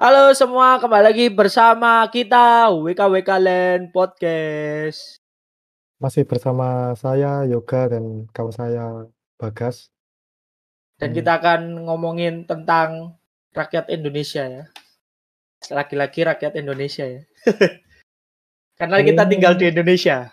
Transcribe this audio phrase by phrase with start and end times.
[0.00, 5.20] Halo semua, kembali lagi bersama kita WKWK Land Podcast.
[6.00, 8.84] Masih bersama saya Yoga dan kawan saya
[9.36, 9.92] Bagas.
[10.96, 11.16] Dan Hmm.
[11.20, 13.20] kita akan ngomongin tentang
[13.52, 14.64] rakyat Indonesia ya.
[15.68, 17.20] Lagi-lagi rakyat Indonesia ya.
[18.80, 20.32] Karena kita tinggal di Indonesia.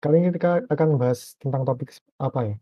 [0.00, 2.56] kali ini kita akan membahas tentang topik apa ya?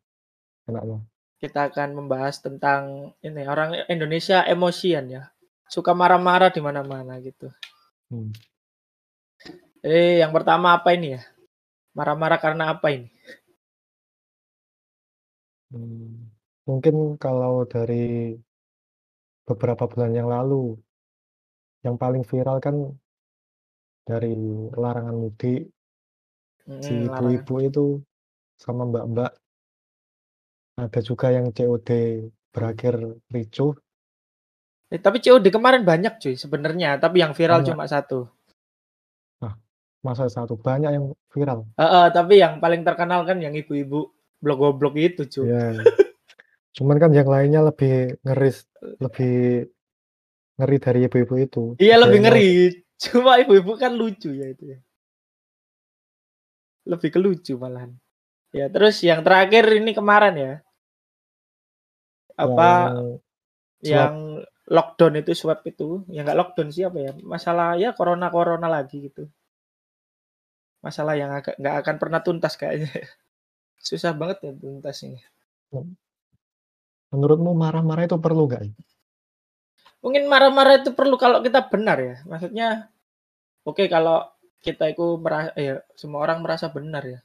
[0.66, 1.02] Enaknya.
[1.38, 5.30] Kita akan membahas tentang ini orang Indonesia emosian ya.
[5.72, 7.48] Suka marah-marah di mana-mana gitu.
[8.12, 8.28] Hmm.
[9.80, 11.22] Eh, yang pertama apa ini ya?
[11.96, 13.08] Marah-marah karena apa ini?
[15.72, 16.28] Hmm.
[16.68, 18.36] Mungkin kalau dari
[19.48, 20.76] beberapa bulan yang lalu,
[21.82, 22.76] yang paling viral kan
[24.04, 24.36] dari
[24.76, 25.72] larangan mudik,
[26.84, 27.24] si Hmm, larangan.
[27.32, 27.86] ibu-ibu itu
[28.60, 29.32] sama mbak-mbak.
[30.78, 31.90] Ada juga yang COD
[32.52, 32.94] berakhir
[33.32, 33.72] ricuh.
[34.92, 37.68] Eh, tapi COD kemarin banyak cuy sebenarnya, tapi yang viral Banyak.
[37.72, 38.28] cuma satu.
[39.40, 39.56] Nah,
[40.04, 41.64] masa satu banyak yang viral.
[41.80, 44.12] Heeh, tapi yang paling terkenal kan yang ibu-ibu
[44.44, 45.48] blog-goblok itu cuy.
[45.48, 45.72] Ya.
[46.76, 48.68] Cuman kan yang lainnya lebih ngeris,
[49.00, 49.64] lebih
[50.60, 51.64] ngeri dari ibu-ibu itu.
[51.80, 52.48] Iya lebih yang ngeri.
[53.08, 54.78] Cuma ibu-ibu kan lucu ya itu ya.
[56.84, 57.96] Lebih ke lucu malahan.
[58.52, 60.54] Ya, terus yang terakhir ini kemarin ya.
[62.36, 63.16] Apa yang
[63.82, 64.14] yang
[64.72, 67.12] lockdown itu swab itu, ya nggak lockdown siapa ya?
[67.20, 69.28] Masalah ya corona-corona lagi gitu.
[70.80, 72.88] Masalah yang agak nggak akan pernah tuntas kayaknya.
[73.86, 75.20] Susah banget ya tuntasnya.
[77.12, 78.64] Menurutmu marah-marah itu perlu ya?
[80.02, 82.16] Mungkin marah-marah itu perlu kalau kita benar ya.
[82.24, 82.88] Maksudnya
[83.68, 84.24] oke kalau
[84.64, 87.20] kita itu merasa ya semua orang merasa benar ya.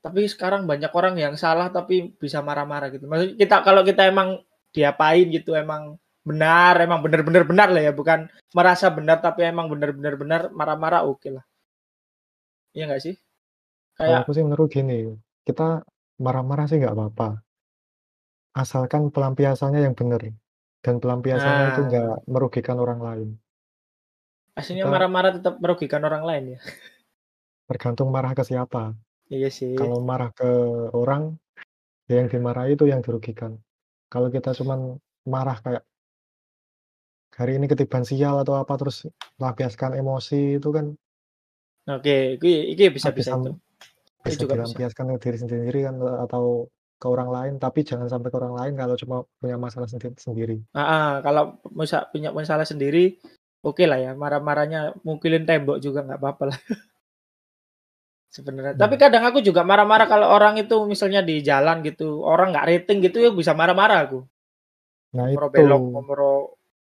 [0.00, 3.10] Tapi sekarang banyak orang yang salah tapi bisa marah-marah gitu.
[3.10, 4.38] Maksudnya kita kalau kita emang
[4.76, 10.14] diapain gitu emang benar, emang benar-benar benar lah ya, bukan merasa benar tapi emang benar-benar
[10.18, 11.44] benar marah-marah oke lah.
[12.74, 13.14] Iya nggak sih?
[13.96, 15.14] Kayak aku sih menurut gini,
[15.46, 15.86] kita
[16.18, 17.40] marah-marah sih nggak apa-apa.
[18.58, 20.20] Asalkan pelampiasannya yang benar.
[20.82, 23.28] Dan pelampiasannya itu nah, nggak merugikan orang lain.
[24.56, 26.60] aslinya Kita marah-marah tetap merugikan orang lain ya.
[27.66, 28.94] tergantung marah ke siapa.
[29.26, 29.74] Iya sih.
[29.74, 30.46] Kalau marah ke
[30.94, 31.34] orang,
[32.06, 33.58] ya yang dimarahi itu yang dirugikan.
[34.06, 34.94] Kalau kita cuman
[35.26, 35.82] marah kayak
[37.36, 39.04] hari ini ketiban sial atau apa terus
[39.36, 40.96] melampiaskan emosi itu kan
[41.86, 43.54] Oke, iki iki bisa bisa itu.
[44.26, 44.64] bisa juga bisa.
[44.66, 45.94] dilampiaskan ke diri sendiri kan
[46.26, 46.66] atau
[46.96, 50.56] ke orang lain tapi jangan sampai ke orang lain kalau cuma punya masalah sendi- sendiri.
[50.74, 53.20] Ah, ah, kalau misal punya masalah sendiri,
[53.62, 54.10] oke lah ya.
[54.18, 56.58] Marah-marahnya mukilin tembok juga nggak apa-apa lah
[58.34, 58.74] sebenarnya.
[58.74, 59.02] Tapi Hmm.
[59.06, 63.22] kadang aku juga marah-marah kalau orang itu misalnya di jalan gitu, orang nggak rating gitu
[63.22, 64.26] ya bisa marah-marah aku.
[65.14, 66.32] Nah Ngomoro itu belok, ngomoro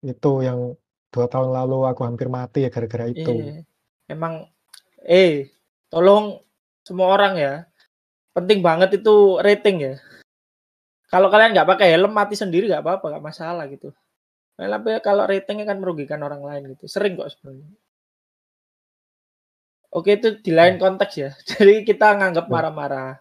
[0.00, 0.74] itu yang
[1.10, 3.30] dua tahun lalu aku hampir mati ya gara-gara itu.
[3.30, 3.62] eh
[4.06, 4.46] emang
[5.04, 5.50] eh
[5.88, 6.40] tolong
[6.86, 7.54] semua orang ya.
[8.30, 9.94] Penting banget itu rating ya.
[11.10, 13.90] Kalau kalian nggak pakai helm mati sendiri nggak apa-apa, nggak masalah gitu.
[14.54, 16.84] Tapi kalau ratingnya kan merugikan orang lain gitu.
[16.86, 17.66] Sering kok sebenarnya.
[19.90, 21.30] Oke itu di lain konteks ya.
[21.50, 23.12] Jadi kita nganggap Ya, marah-marah.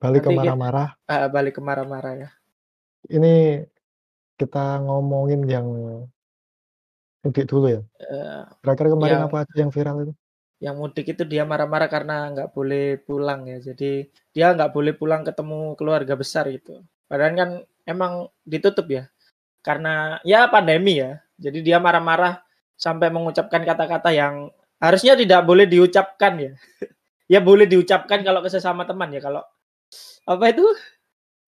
[0.00, 0.88] balik ke Nanti kita marah-marah.
[1.06, 2.28] ah, balik ke marah-marah ya.
[3.12, 3.60] Ini
[4.40, 5.68] kita ngomongin yang
[7.20, 7.80] mudik dulu ya.
[8.00, 10.14] Eh, Terakhir kemarin yang apa aja yang viral itu?
[10.60, 13.58] yang mudik itu dia marah-marah karena nggak boleh pulang ya.
[13.72, 16.84] Jadi dia nggak boleh pulang ketemu keluarga besar gitu.
[17.08, 17.50] Padahal kan
[17.88, 19.08] emang ditutup ya.
[19.64, 21.16] Karena ya pandemi ya.
[21.40, 22.44] Jadi dia marah-marah
[22.76, 26.52] sampai mengucapkan kata-kata yang harusnya tidak boleh diucapkan ya.
[27.32, 29.24] ya boleh diucapkan kalau ke sesama teman ya.
[29.24, 29.40] Kalau
[30.28, 30.68] apa itu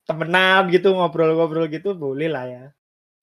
[0.08, 2.64] temenan gitu ngobrol-ngobrol gitu boleh lah ya.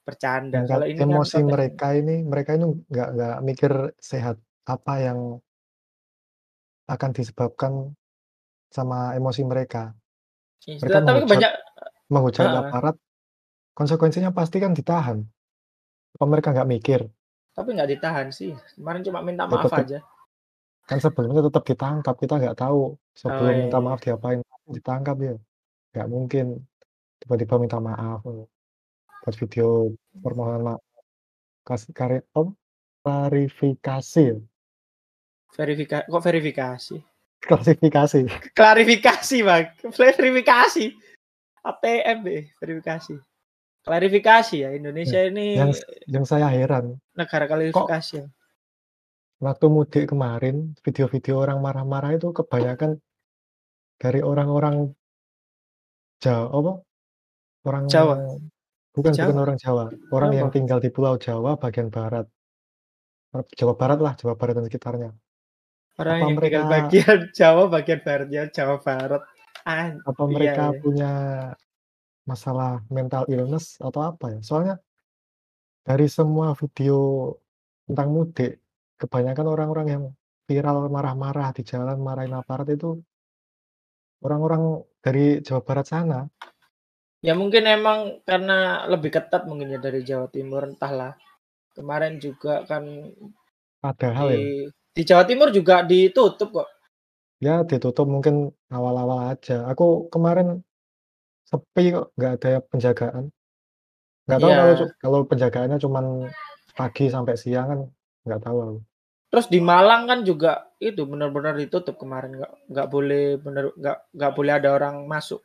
[0.10, 0.60] Bercanda.
[0.66, 3.72] Kalau kan ini kan emosi konteksnya mereka ini, mereka itu nggak nggak mikir
[4.02, 5.20] sehat apa yang
[6.90, 7.74] akan disebabkan
[8.74, 9.94] sama emosi mereka.
[10.66, 11.52] Iya, Mereka tapi menghujat banyak
[12.10, 12.62] menghujat Heeh.
[12.66, 12.96] aparat,
[13.78, 15.22] konsekuensinya pasti kan ditahan.
[16.18, 17.02] Apa mereka nggak mikir?
[17.50, 18.56] tapi nggak ditahan sih.
[18.80, 20.00] Kemarin cuma minta Ya maaf tetap aja.
[20.88, 22.16] kan sebelumnya tetap ditangkap.
[22.16, 23.84] Kita nggak tahu Oh sebelum minta iya.
[23.84, 24.40] maaf diapain,
[24.72, 25.36] ditangkap ya.
[25.92, 26.46] Nggak mungkin
[27.20, 28.24] tiba-tiba minta maaf
[29.30, 29.94] buat video
[30.26, 30.82] permohonan maaf
[31.62, 32.50] kasih karya apa?
[33.06, 34.38] klarifikasi ya?
[35.54, 36.98] Verifika kok verifikasi?
[37.40, 38.26] klasifikasi.
[38.58, 39.70] Klarifikasi, Bang.
[39.94, 40.86] Verifikasi.
[41.62, 43.22] ATM deh, verifikasi.
[43.86, 45.72] Klarifikasi ya, Indonesia ini yang
[46.10, 48.28] yang saya heran, negara kok klarifikasi ya.
[49.46, 52.98] waktu mudik kemarin video-video orang marah-marah itu kebanyakan
[54.02, 54.90] dari orang-orang
[56.18, 56.74] Jawa apa?
[57.70, 58.18] Orang Jawa.
[59.00, 59.44] Bukan bukan Jawa?
[59.48, 62.28] orang Jawa, orang yang tinggal di Pulau Jawa bagian barat.
[63.30, 65.10] Jawa Barat lah, Jawa Barat dan sekitarnya.
[66.02, 69.24] Orang Apa yang tinggal mereka bagian Jawa, bagian baratnya Jawa Barat.
[69.68, 70.80] An apa iya mereka iya.
[70.82, 71.12] punya
[72.26, 74.40] masalah mental illness atau apa ya?
[74.42, 74.76] Soalnya
[75.86, 77.32] dari semua video
[77.86, 78.60] tentang mudik,
[78.98, 80.04] kebanyakan orang-orang yang
[80.50, 82.98] viral marah-marah di jalan, marahin aparat itu
[84.26, 86.26] orang-orang dari Jawa Barat sana.
[87.20, 91.14] Ya mungkin emang karena lebih ketat mungkin ya dari Jawa Timur, entahlah.
[91.76, 92.84] Kemarin juga kan
[93.84, 96.70] Padahal ya di di Jawa Timur juga ditutup kok.
[97.40, 99.64] Ya ditutup mungkin awal-awal aja.
[99.72, 100.60] Aku kemarin
[101.50, 103.24] sepi kok, nggak ada penjagaan.
[104.28, 104.94] Nggak tahu kalau cu Iya.
[105.04, 106.06] kalau penjagaannya cuman
[106.78, 107.80] pagi sampai siang kan,
[108.28, 108.80] nggak tahu aku.
[109.30, 114.32] Terus di Malang kan juga itu benar-benar ditutup kemarin, nggak nggak boleh bener nggak nggak
[114.38, 115.42] boleh ada orang masuk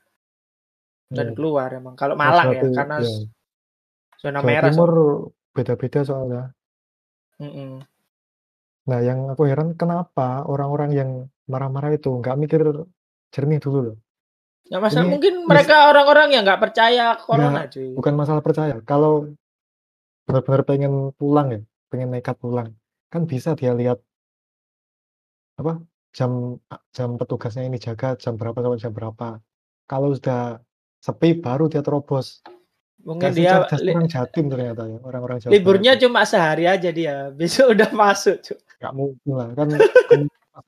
[1.10, 1.36] dan Hmm.
[1.36, 1.94] keluar emang.
[1.98, 3.10] Kalau Malang ya, Jawa Ti karena s
[4.20, 4.90] zona Jawa merah Timur
[5.54, 6.42] beda-beda soalnya.
[7.40, 7.84] Mhm.
[8.84, 11.10] Nah yang aku heran kenapa orang-orang yang
[11.48, 12.60] marah-marah itu nggak mikir
[13.32, 13.96] jernih dulu loh.
[14.68, 17.92] Ya masa Ini mungkin mereka orang-orang yang nggak percaya Nggak, corona cuy.
[17.92, 19.28] bukan masalah percaya, kalau
[20.24, 21.60] benar-benar pengen pulang ya,
[21.92, 22.72] pengen nekat pulang,
[23.12, 24.00] kan bisa dia lihat
[25.60, 25.84] apa,
[26.16, 26.56] jam
[26.96, 29.28] jam petugasnya ini jaga jam berapa sampai jam berapa.
[29.84, 30.63] Kalau sudah
[31.04, 32.40] sepi baru dia terobos.
[33.04, 36.02] Mungkin dia secerdas li orang Jatim ternyata ya, orang-orang Jawa Barat liburnya itu.
[36.08, 38.58] cuma sehari aja dia, besok udah masuk Cuk.
[38.80, 39.68] Nggak mungkin lah, kan
[40.08, 40.20] kan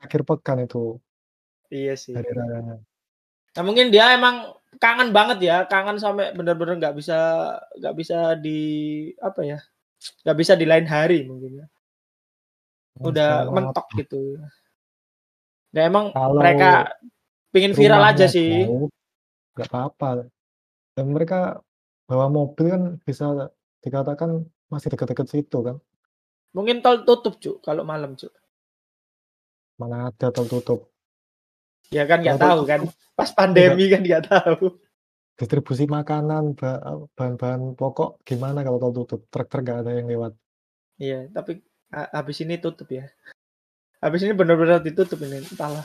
[0.05, 1.01] akhir pekan itu
[1.73, 2.13] Iya sih.
[2.13, 2.77] hari rayanya.
[3.57, 7.17] Nah mungkin dia emang kangen banget ya, kangen sampai bener-bener nggak bisa
[7.81, 8.61] nggak bisa di
[9.17, 9.59] apa ya,
[10.29, 11.67] nggak bisa di lain hari mungkin ya.
[13.01, 14.23] Oh Udah sekarang mentok gitu.
[15.73, 16.93] Nah emang Kalau mereka
[17.49, 18.69] pingin viral aja sih.
[18.69, 18.93] jauh,
[19.57, 20.29] nggak apa-apa.
[20.93, 21.65] Dan mereka
[22.05, 23.51] bawa mobil kan bisa
[23.81, 25.81] dikatakan masih dekat-dekat situ kan.
[26.53, 28.33] Mungkin tol tutup Cuk, kalau malam Cuk.
[29.81, 30.93] Mana ada tol tutup.
[31.93, 34.77] Ya kan nggak tahu kan, tutup pas pandemi kan nggak tahu.
[35.37, 36.57] distribusi makanan,
[37.13, 39.29] bahan-bahan pokok gimana kalau tol tutup?
[39.29, 40.33] Truk-truk nggak ada yang lewat.
[40.97, 41.61] Iya, tapi
[41.93, 43.05] ha habis ini tutup ya.
[44.01, 45.85] Habis ini bener-bener ditutup ini, entahlah.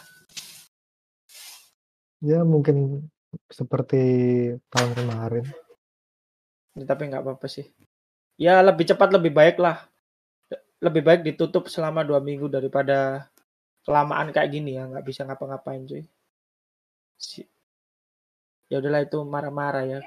[2.24, 3.08] Ya mungkin
[3.48, 4.04] seperti
[4.68, 5.46] tahun kemarin.
[6.76, 7.68] Ya tapi nggak apa-apa sih.
[8.40, 9.88] Ya lebih cepat lebih baik lah.
[10.82, 13.30] Lebih baik ditutup selama 2 minggu daripada
[13.86, 16.04] kelamaan kayak gini ya, nggak bisa ngapa-ngapain cuy.
[17.18, 17.46] Si
[18.72, 20.00] ya udahlah itu marah-marah ya.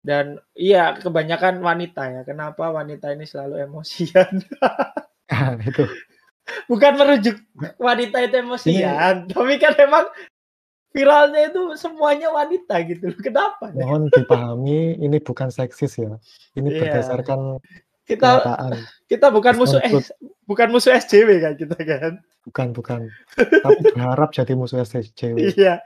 [0.00, 4.40] Dan iya kebanyakan wanita ya, kenapa wanita ini selalu emosian.
[5.30, 5.86] Ah, itu.
[6.66, 7.38] Bukan merujuk
[7.78, 10.10] wanita itu Ini emosian, tapi kan emang
[10.90, 16.18] viralnya itu semuanya wanita gitu loh, kenapa mohon dipahami ini bukan seksis ya,
[16.58, 16.78] ini Iya.
[16.82, 17.62] berdasarkan
[18.10, 18.72] Kita kenyataan.
[19.06, 19.92] kita bukan It's musuh eh
[20.50, 22.14] bukan musuh SJW kan kita kan.
[22.42, 23.00] Bukan bukan.
[23.38, 25.54] Tapi berharap jadi musuh SJW.
[25.54, 25.78] Iya,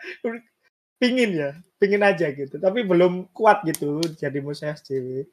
[0.96, 5.28] pingin ya, pingin aja gitu, tapi belum kuat gitu jadi musuh SJW.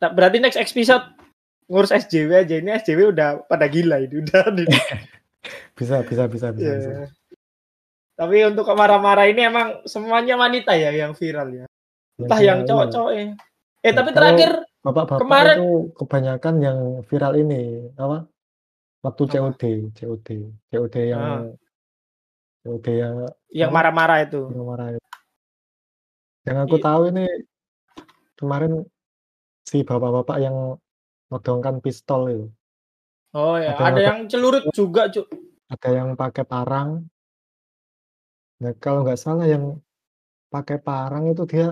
[0.00, 1.04] Ta berarti next episode
[1.68, 4.48] ngurus SJW aja, ini SJW udah pada gila ini, udah.
[5.80, 6.90] Bisa bisa bisa bisa bisa.
[6.92, 7.08] Iya.
[8.20, 11.66] Tapi untuk marah-marah ini emang semuanya wanita ya yang viral ya?
[12.20, 12.68] Entah yang iya.
[12.68, 13.26] cowok-cowoknya.
[13.80, 14.50] Eh Nah tapi terakhir
[14.84, 18.28] bapak-bapak kemarin itu kebanyakan yang viral ini, apa,
[19.00, 19.32] waktu Apa?
[19.32, 19.62] COD
[19.96, 20.28] COD
[20.68, 21.52] COD yang Heeh.
[22.60, 23.14] COD yang
[23.48, 24.52] Yang marah-marah itu.
[24.52, 25.08] yang marah itu.
[26.44, 27.24] Yang aku I tahu ini
[28.36, 28.72] kemarin
[29.64, 30.76] si bapak-bapak yang
[31.32, 32.46] nodongkan pistol itu.
[33.32, 35.24] Oh ya, Ada yang ada yang celurit juga Cuk.
[35.70, 37.06] Ada yang pakai parang.
[38.60, 39.64] Nah kalau nggak salah yang
[40.52, 41.66] pakai parang itu dia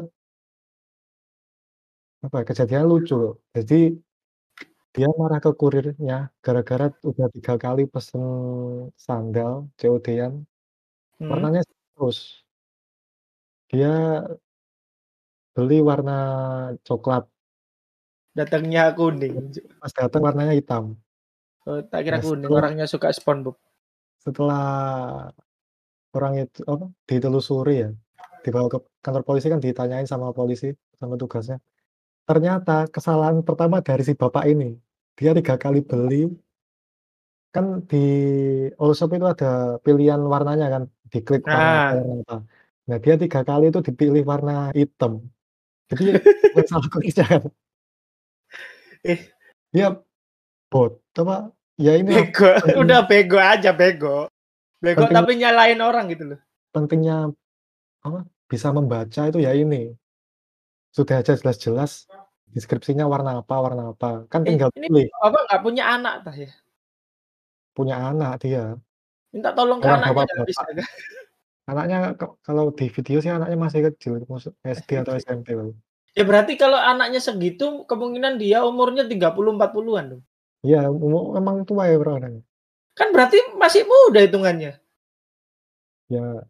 [2.24, 3.32] apa ya, kejadiannya lucu loh.
[3.54, 3.74] Jadi
[4.94, 6.14] dia marah ke kurirnya
[6.44, 8.22] gara-gara udah 3 kali pesen
[9.06, 10.34] sandal COD-an,
[11.20, 11.28] Mhm.
[11.30, 11.62] warnanya
[11.96, 12.42] terus.
[13.70, 13.88] Dia
[15.56, 16.12] beli warna
[16.84, 17.28] coklat.
[18.36, 19.64] Datangnya kuning Cuk.
[19.80, 20.98] Pas datang warnanya hitam.
[21.66, 23.56] Oh tak kira Nah kuning, setelah orangnya suka SpongeBob.
[24.28, 24.62] Setelah
[26.16, 27.90] orang itu apa, ditelusuri ya,
[28.44, 30.68] dibawa ke kantor polisi kan ditanyain sama polisi,
[31.00, 31.58] sama tugasnya.
[32.28, 34.76] Ternyata kesalahan pertama dari si bapak ini,
[35.18, 36.28] dia 3 kali beli
[37.54, 37.96] kan di
[38.80, 40.82] Allshop itu ada pilihan warnanya kan,
[41.12, 42.20] diklik warna apa Nah.
[42.24, 42.36] apa.
[42.88, 45.12] Nah dia 3 kali itu dipilih warna hitam.
[45.90, 46.04] Jadi
[46.54, 47.42] bukan salah kan.
[49.04, 49.20] Eh.
[49.74, 49.88] Dia
[50.72, 52.50] bot apa, ya inilah Bego,
[52.82, 54.26] udah bego aja, bego.
[54.82, 56.40] Bego penting tapi nyalain orang gitu loh.
[56.74, 57.32] pentingnya
[58.04, 59.94] apa, bisa membaca itu ya ini.
[60.92, 62.10] Sudah aja jelas-jelas
[62.52, 65.06] deskripsinya warna apa warna apa, kan Eh, tinggal ini pilih.
[65.20, 66.50] Bapak nggak punya anak tah ya?
[67.76, 68.74] Punya anak dia.
[69.30, 70.88] Minta tolong ke Orang anaknya bisa kah?
[71.68, 74.24] Anaknya kalau di video sih anaknya masih kecil,
[74.64, 75.52] SD atau SMP.
[76.16, 80.22] Ya berarti kalau anaknya segitu kemungkinan dia umurnya 30, 40-an dong?
[80.66, 82.42] Iya, umu emang tua ya Bro orangnya.
[82.98, 84.82] Kan berarti masih muda hitungannya.
[86.10, 86.48] Ya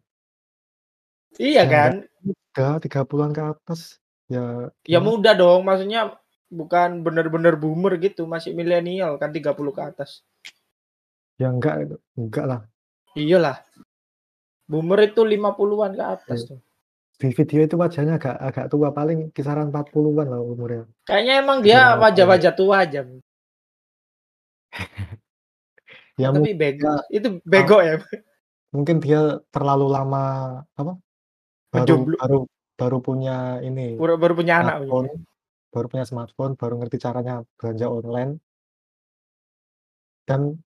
[1.37, 1.91] Iya ya kan?
[2.25, 5.05] muda, 30-an ke atas, ya Ya gimana?
[5.07, 6.17] muda dong, maksudnya
[6.49, 10.25] bukan bener-bener boomer gitu, masih milenial kan 30 ke atas.
[11.37, 12.61] Ya enggak enggak lah.
[13.13, 13.61] Iyalah.
[14.65, 16.49] Boomer itu 50-an ke atas Iya.
[16.57, 16.59] tuh.
[17.19, 20.87] Di video itu wajahnya agak agak tua, paling kisaran 40-an lah umurnya.
[21.03, 23.01] Kayaknya emang Masih dia wajah-wajah tua aja.
[26.17, 27.95] Ya Tapi mungkin bego, dia itu eee, bego ya?
[28.75, 29.19] mungkin dia
[29.53, 30.19] terlalu lama
[30.79, 30.93] apa,
[31.73, 32.15] baru Menjomblo.
[32.19, 32.37] baru
[32.79, 33.31] baru punya
[33.67, 35.19] ini, Baru baru punya anak mungkin smartphone ya?
[35.73, 38.31] baru punya smartphone, baru ngerti caranya belanja online.
[40.27, 40.59] Dan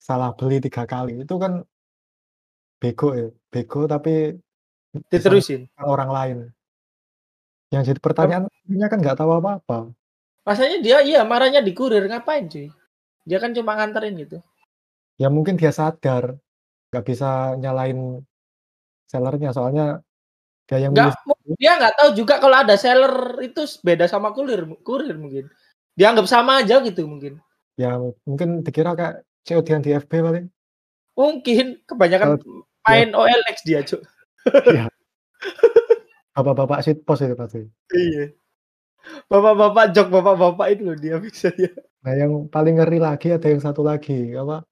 [0.00, 1.64] salah beli 3 kali, itu kan
[2.82, 4.10] bego ya, bego tapi
[5.12, 5.70] Diterusin?
[5.92, 6.38] orang lain.
[7.72, 9.92] Yang jadi Ep pertanyaan dia kan nggak tahu apa-apa.
[10.46, 12.66] Masalahnya dia iya marahnya di kurir, ngapain cuy?
[13.22, 14.38] Dia kan cuma nganterin gitu.
[15.20, 16.34] Ya mungkin dia sadar,
[16.90, 18.20] nggak bisa nyalain
[19.06, 19.86] seller-nya, soalnya
[20.66, 21.14] dia yang Nggak
[21.58, 25.46] dia nggak tahu juga kalau ada seller itu beda sama kulir kurir mungkin.
[25.94, 27.38] Dianggap sama aja gitu mungkin.
[27.76, 30.46] Ya mungkin dikira kayak COD-an di FB paling.
[31.12, 32.48] Mungkin, kebanyakan di
[32.88, 34.00] main FB OLX dia, Cuk.
[34.64, 34.88] Iya.
[36.34, 37.60] Bapak-bapak shitpost itu pasti.
[37.92, 38.32] Iya.
[39.30, 41.70] Bapak-bapak jok bapak-bapak itu loh dia bisa dia.
[42.02, 44.66] Nah yang paling ngeri lagi ada yang satu lagi, apa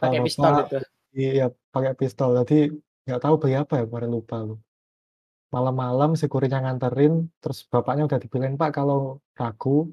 [0.00, 0.76] Pakai pistol itu.
[1.16, 1.44] iya
[1.74, 2.54] pakai pistol, jadi
[3.08, 4.54] nggak tahu beli apa ya kemarin lupa aku.
[5.54, 9.90] Malam-malam si kurirnya nganterin, terus bapaknya udah dibilangin, "Pak kalau ragu,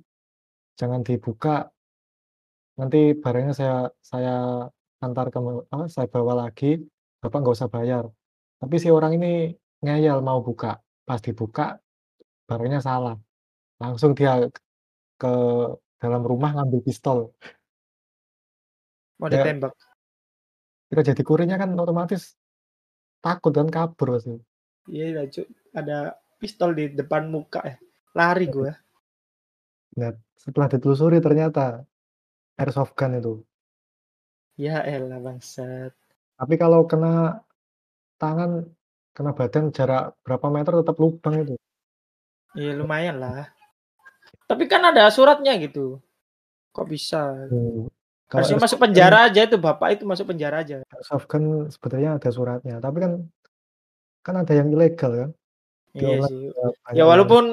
[0.80, 1.72] jangan dibuka
[2.78, 3.76] nanti barangnya saya
[4.06, 4.34] saya
[5.02, 5.40] antar ke
[5.74, 6.78] apa, saya bawa lagi,
[7.22, 8.06] Bapak nggak usah bayar."
[8.62, 9.54] Tapi si orang ini
[9.86, 10.78] ngeyel mau buka,
[11.08, 11.78] pas dibuka
[12.50, 13.16] barangnya salah.
[13.82, 14.32] Langsung dia
[15.22, 15.32] ke
[16.02, 17.18] dalam rumah ngambil pistol.
[19.20, 19.74] Mau Ya ditembak.
[20.88, 22.38] kita jadi kurirnya kan otomatis
[23.20, 24.34] takut kan, kabur pasti.
[24.88, 25.48] Iya iya, Cuk.
[25.76, 25.98] Ada
[26.40, 27.76] pistol di depan muka ya.
[28.16, 28.54] Lari Mhm.
[28.56, 28.72] gua.
[30.00, 31.84] Nah, setelah ditelusuri ternyata
[32.62, 33.34] airsoft gun itu.
[34.58, 35.92] Ya elah bangsat.
[36.38, 37.42] Tapi kalau kena
[38.22, 38.52] tangan,
[39.16, 41.54] kena badan jarak berapa meter tetap lubang itu.
[42.58, 43.54] Iya lumayan lah.
[44.50, 46.02] Tapi kan ada suratnya gitu.
[46.74, 47.46] Kok bisa?
[47.54, 47.86] Hmm.
[48.28, 50.84] Kalau Harusnya masuk penjara aja itu bapak itu masuk penjara aja.
[50.92, 53.14] airsoft gun sebetulnya ada suratnya, tapi kan
[54.20, 55.30] kan ada yang ilegal kan.
[55.96, 56.52] Iya sih.
[56.52, 57.46] banyak Ya walaupun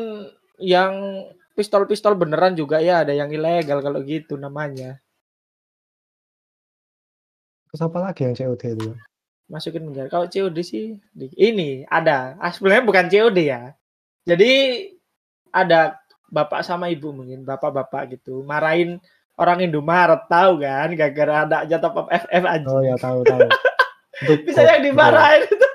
[0.59, 1.23] yang
[1.55, 4.99] pistol-pistol beneran juga ya ada yang ilegal kalau gitu namanya.
[7.71, 8.91] Terus apa lagi yang COD itu?
[9.47, 10.11] Masukin penjara.
[10.11, 10.99] Kalau COD sih
[11.39, 12.35] ini ada.
[12.43, 13.79] Ah, sebenarnya bukan COD ya.
[14.27, 14.53] Jadi
[15.55, 18.99] ada bapak sama ibu mungkin, bapak-bapak gitu, marahin
[19.39, 22.67] orang Indomaret tahu kan gara-gara anaknya top up FF aja.
[22.67, 23.41] Oh ya tahu tahu.
[24.47, 25.69] Bisa yang dimarahin itu.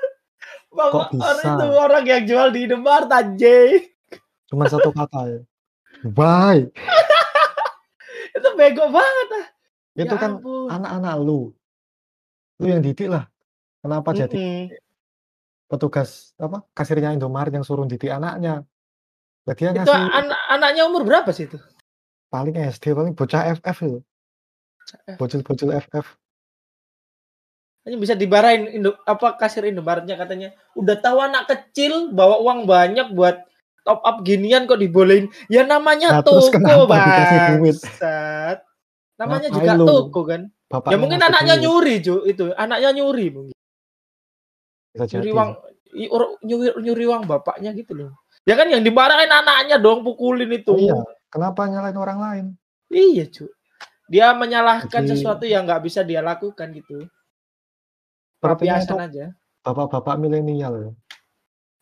[0.70, 1.50] Kok Bapak orang bisa?
[1.50, 3.90] itu orang yang jual di Indomaret anjing.
[4.48, 5.40] Cuma satu kata ya.
[6.06, 6.70] Why?
[8.38, 9.46] Itu bego banget ah.
[9.98, 11.50] Itu Ya kan anak-anak lu.
[12.62, 13.26] Lu yang didik lah.
[13.82, 14.78] Kenapa jadi Mm-mm.
[15.66, 18.64] petugas apa kasirnya Indomaret yang suruh didik anaknya?
[19.52, 21.58] Dia Itu ngasih anak anaknya umur berapa sih itu?
[22.26, 23.98] paling SD paling bocah FF itu.
[25.16, 26.06] Bocil-bocil FF.
[27.80, 33.10] Hanya bisa dibarain Indo, apa kasir Indomaretnya katanya udah tahu anak kecil bawa uang banyak
[33.10, 33.40] buat
[33.82, 38.60] top up ginian kok dibolehin ya namanya Nah, toko bangsat
[39.16, 39.86] namanya Ngapain juga lu?
[39.88, 41.64] toko kan Bapaknya ya mungkin anaknya duit.
[41.64, 43.56] nyuri cu itu anaknya nyuri mungkin
[44.92, 45.16] Bisa jadi.
[45.18, 45.50] nyuri uang
[46.44, 48.12] nyuri, nyuri uang bapaknya gitu loh
[48.48, 50.96] ya kan yang dimarahin anaknya dong pukulin itu iya,
[51.28, 52.46] kenapa nyalain orang lain?
[52.90, 53.46] iya cu
[54.10, 57.06] dia menyalahkan Jadi- sesuatu yang nggak bisa dia lakukan gitu
[58.40, 59.26] pelampiasan aja
[59.60, 60.90] bapak-bapak milenial ya.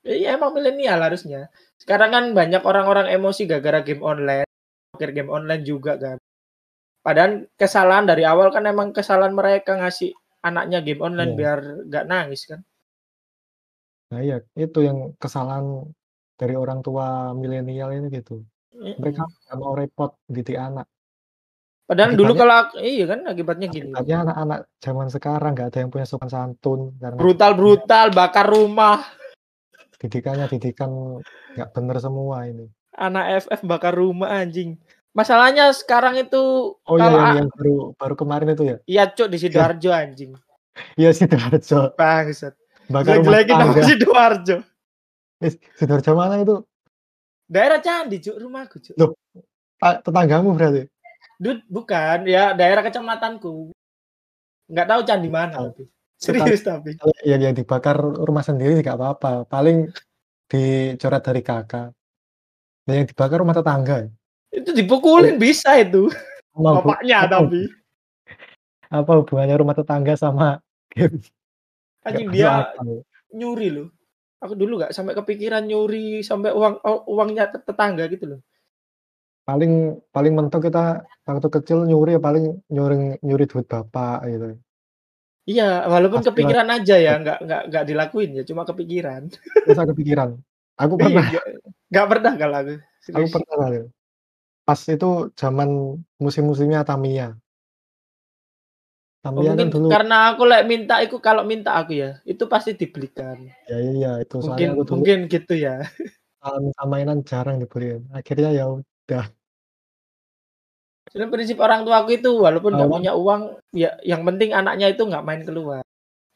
[0.08, 1.46] Iya emang milenial harusnya.
[1.78, 4.46] Sekarang kan banyak orang-orang emosi gara-gara game online,
[4.96, 6.16] pikir game online juga kan.
[7.02, 10.10] Padahal kesalahan dari awal kan emang kesalahan mereka ngasih
[10.42, 11.38] anaknya game online Iya.
[11.38, 12.60] biar nggak nangis kan.
[14.10, 15.86] Nah iya, itu yang kesalahan
[16.38, 18.46] dari orang tua milenial ini gitu.
[18.78, 20.86] Mereka nggak mau repot didik anak.
[21.82, 23.90] Padahal dulu Akibatnya- kalau iya kan akibatnya gini.
[23.90, 29.02] Akibatnya anak-anak zaman sekarang nggak ada yang punya sopan santun karena Brutal-brutal bakar rumah.
[29.98, 31.18] Didikannya didikan
[31.56, 32.70] nggak bener semua ini.
[32.94, 34.78] Anak FF bakar rumah anjing.
[35.10, 36.38] Masalahnya sekarang itu
[36.78, 38.76] Oh iya yang yang baru baru kemarin itu ya?
[38.86, 39.42] Iya, Cuk, di Iya.
[39.50, 40.30] Sidoarjo anjing.
[40.94, 41.98] Iya Sidoarjo.
[41.98, 42.54] Bangsat.
[42.86, 43.82] Bakar rumah tetangga.
[43.82, 44.56] Sidoarjo.
[45.38, 46.66] Eh, Sidoarjo mana itu?
[47.48, 48.94] Daerah Candi, Cuk, rumahku, Cuk.
[48.98, 49.14] Loh,
[49.78, 50.84] ta tetanggamu berarti?
[51.38, 53.70] Dut, bukan, ya daerah kecamatanku.
[54.68, 55.70] Nggak tahu candi mana Oh.
[55.70, 55.86] tapi.
[56.18, 56.98] Serius tapi.
[57.22, 59.86] yang yang dibakar rumah sendiri nggak apa-apa, paling
[60.50, 61.94] dicoret dari kakak.
[62.90, 64.10] Nah yang dibakar rumah tetangga?
[64.50, 66.10] Itu dipukulin bisa itu.
[66.58, 67.70] Hubu Bapaknya apa tapi.
[68.90, 70.58] apa hubungannya rumah tetangga sama
[70.90, 71.22] game?
[72.02, 72.74] Anjing dia
[73.30, 73.88] nyuri loh.
[74.38, 78.40] Aku dulu nggak sampai kepikiran nyuri sampai uang o uangnya tet tetangga gitu loh.
[79.42, 84.46] Paling paling mentok kita waktu kecil nyuri ya paling nyuri nyuri duit bapak gitu.
[85.48, 89.32] Iya, walaupun Pas kepikiran aja ya, nggak nggak nggak dilakuin ya, cuma kepikiran.
[89.64, 90.36] masa kepikiran.
[90.76, 91.24] Aku Iya, pernah
[91.88, 92.72] nggak pernah kalau aku,
[93.16, 93.78] aku pernah kali.
[94.68, 95.68] Pas itu zaman
[96.20, 97.32] musim-musimnya Tamiya.
[99.28, 102.72] Oh kan mungkin dulu karena aku lek minta iku kalau minta aku ya, itu pasti
[102.72, 103.50] dibelikan.
[103.68, 105.76] ya iya itu soalnya Mungkin aku dulu mungkin gitu ya.
[106.62, 108.08] minta mainan jarang dibeliin.
[108.14, 109.26] Akhirnya ya udah.
[111.08, 115.24] Sebenarnya prinsip orang tuaku itu walaupun nggak punya uang, ya yang penting anaknya itu nggak
[115.24, 115.82] main keluar.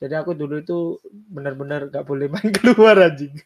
[0.03, 0.99] Jadi aku dulu itu
[1.31, 3.37] benar-benar nggak boleh main keluar anjing.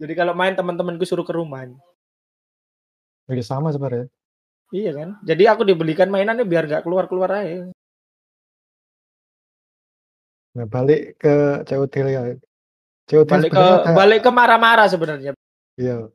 [0.00, 1.68] Jadi kalau main teman-temanku suruh ke rumah.
[3.26, 4.06] ya sama sebenarnya.
[4.74, 5.08] Iya kan?
[5.22, 7.70] Jadi aku dibelikan mainannya biar nggak keluar-keluar aja.
[10.56, 11.34] Nah, balik ke
[11.68, 12.22] COD ya.
[13.06, 15.36] COD Balik ke ada balik ke marah-marah sebenarnya.
[15.76, 16.08] iya.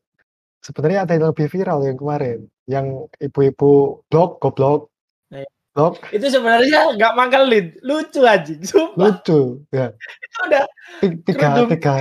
[0.62, 4.90] Sebenarnya ada yang lebih viral yang kemarin, yang ibu-ibu blok goblok,
[5.34, 8.98] Nah, blok itu sebenarnya nggak mangkelin, lucu anjing, sumpah.
[8.98, 9.62] lucu.
[9.70, 9.94] Ya.
[9.98, 10.64] Itu udah
[11.02, 11.70] Ti- Tiga kerudung.
[11.74, 11.96] tiga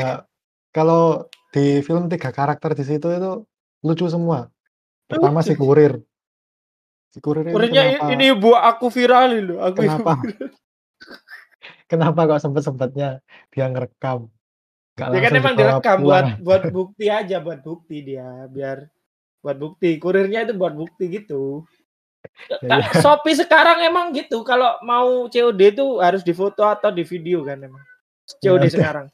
[0.77, 3.33] kalau di film tiga karakter di situ itu
[3.81, 4.49] lucu semua.
[5.09, 6.01] Pertama si kurir.
[7.11, 10.53] Si kurir ini Kurirnya i- kenapa ini buat aku viralin loh, aku kenapa viral.
[11.91, 13.19] Kenapa kok sempet-sempetnya
[13.51, 14.31] dia ngerekam?
[14.95, 18.87] Nggak Ya kan emang direkam buat buat bukti aja, buat bukti dia, biar
[19.43, 19.99] buat bukti.
[19.99, 21.67] Kurirnya itu buat bukti gitu.
[22.61, 23.01] Ya, ya.
[23.01, 24.45] Shopee sekarang emang gitu.
[24.45, 27.81] Kalau mau COD itu harus difoto atau di video kan emang.
[28.45, 29.07] Ya COD udah, sekarang.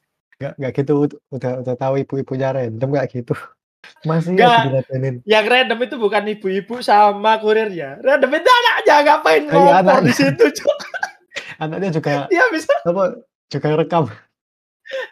[0.42, 0.94] nggak nggak gitu
[1.30, 3.38] udah udah tahu ibu-ibunya random nggak gitu.
[4.10, 5.22] Masih diladenin.
[5.22, 8.02] yang random itu bukan ibu-ibu sama kurirnya.
[8.02, 10.78] Random itu anaknya ngapain Iya ngompor di situ, Cuk.
[11.56, 14.04] Anaknya juga Dia bisa apa juga rekam.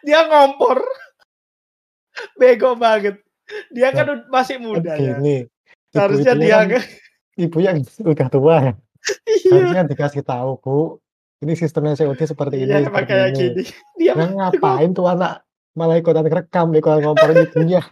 [0.01, 0.79] dia ngompor.
[2.35, 3.19] Bego banget.
[3.69, 5.19] Dia kan ud- masih kan muda ya.
[5.19, 5.45] gini,
[5.91, 6.89] Seharusnya ibu-ibunya dia kan nge-
[7.37, 7.77] ibu yang
[8.11, 8.73] udah tua ya.
[9.27, 9.51] iya.
[9.51, 10.75] Harusnya dikasih tahu, Bu.
[11.43, 13.37] Ini sistemnya COD seperti Iya, ini, kayak ini.
[13.37, 13.63] gini.
[13.99, 15.43] Dia Nah, ngapain tuh anak
[15.75, 17.83] malah ikutan rekam, ikutan ngomporin ibunya.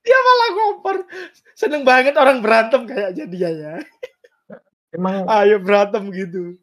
[0.00, 0.96] dia malah ngompor.
[1.52, 3.74] Seneng banget orang berantem kayaknya dia ya.
[4.90, 6.56] Emang Ayo berantem gitu.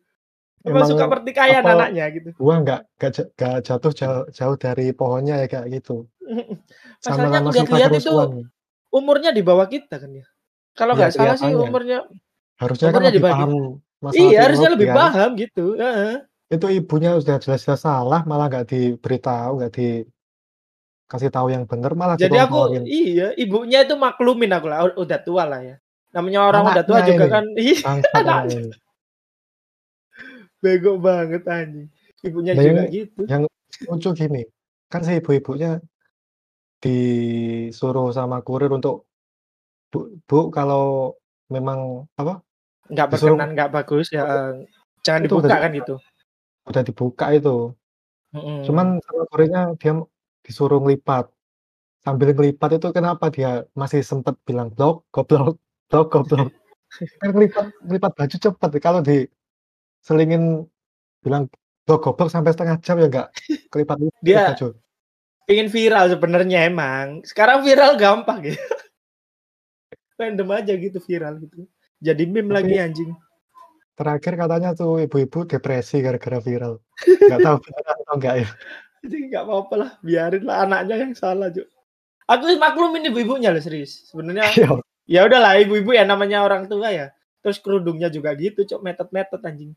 [0.68, 2.30] Emang emang suka pertikaian apa anaknya gitu.
[2.36, 6.06] gua nggak nggak ja- nggak jatuh jauh, jauh dari pohonnya ya kayak gitu.
[7.08, 8.14] Aku suka lihat-lihat itu
[8.92, 10.26] umurnya di bawah kita kan ya.
[10.78, 12.00] Kalau Ya nggak salah sih umurnya
[12.58, 13.50] Harusnya kan umurnya di lebih paham
[14.14, 14.98] Iya, harusnya lebih kan.
[15.10, 15.66] paham gitu.
[15.74, 16.22] Heeh.
[16.48, 22.38] Itu ibunya sudah jelas-jelas salah, malah nggak diberitahu, nggak dikasih tahu yang benar, malah Jadi
[22.38, 25.76] aku iya, ibunya itu maklumin aku lah, udah tua lah ya.
[26.16, 28.76] Namanya orang udah tua Anaknya juga ini, kan, iya, bangsat anak anaknya ini.
[30.68, 31.88] Bego banget anjing.
[32.20, 33.22] Ibunya Nah, juga yang gitu.
[33.24, 33.44] yang
[33.88, 34.44] lucu gini,
[34.92, 35.80] kan si ibu-ibunya
[36.84, 39.08] disuruh sama kurir untuk
[39.88, 41.16] Bu, Bu kalau
[41.48, 42.44] memang apa
[42.92, 44.52] Nggak berkenan, nggak bagus ya
[45.04, 45.96] jangan itu udah dibuka kan gitu.
[46.68, 47.56] udah dibuka itu.
[48.36, 48.60] Mm-mm.
[48.68, 49.94] Cuman sama kurirnya dia
[50.44, 51.32] disuruh ngelipat.
[52.04, 55.60] Sambil ngelipat itu kenapa dia masih sempat bilang blok, goblok,
[55.92, 56.52] blok, goblok.
[57.20, 58.70] Kan ngelipat ngelipat baju cepet.
[58.80, 59.00] Kalau
[60.08, 60.64] diselingin
[61.20, 61.52] bilang
[61.84, 63.28] blok, goblok sampai setengah jam ya nggak
[63.68, 64.56] kelipat lipat Dia
[65.52, 67.28] ingin viral sebenarnya emang.
[67.28, 68.56] Sekarang viral gampang gitu.
[70.20, 71.68] Random aja gitu viral gitu.
[72.00, 73.12] Jadi meme lagi Tapi anjing.
[73.98, 76.80] terakhir katanya tuh ibu-ibu depresi gara-gara viral.
[77.28, 78.50] Nggak tahu benar atau enggak ya.
[79.08, 81.70] Jadi nggak apa-apa lah, biarin lah anaknya yang salah, Cuk.
[82.28, 84.08] Aku maklumin ibu-ibunya loh serius.
[84.10, 84.70] Sebenarnya Iya.
[85.08, 87.08] ya udahlah ibu-ibu ya namanya orang tua ya.
[87.48, 89.72] Terus kerudungnya juga gitu, Cuk, metet-metet anjing.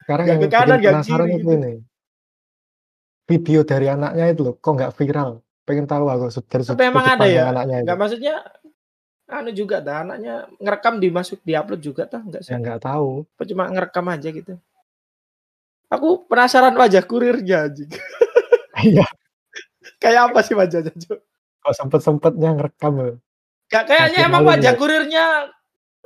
[0.00, 1.50] Sekarang Gak yang ke kanan, gak kiri itu gitu.
[1.60, 1.72] ini.
[3.28, 5.44] Video dari anaknya itu loh, kok nggak viral?
[5.68, 7.52] Pengen tahu aku sud- dari Tapi emang ada ya?
[7.52, 7.84] anaknya.
[7.84, 8.34] Nggak maksudnya
[9.28, 12.56] anu juga dah anaknya ngerekam dimasuk diupload juga tah enggak sih?
[12.56, 13.28] Ya nggak tahu.
[13.36, 14.56] Apa cuma ngerekam aja gitu.
[15.92, 17.92] Aku penasaran wajah kurirnya anjing.
[18.78, 19.04] Iya.
[20.00, 21.18] Kayak apa sih wajahnya, Cuk?
[21.60, 23.12] Kok sempet-sempetnya ngerekam ya?
[23.68, 24.78] Gak kayaknya Makin emang wajah ya.
[24.78, 25.24] kurirnya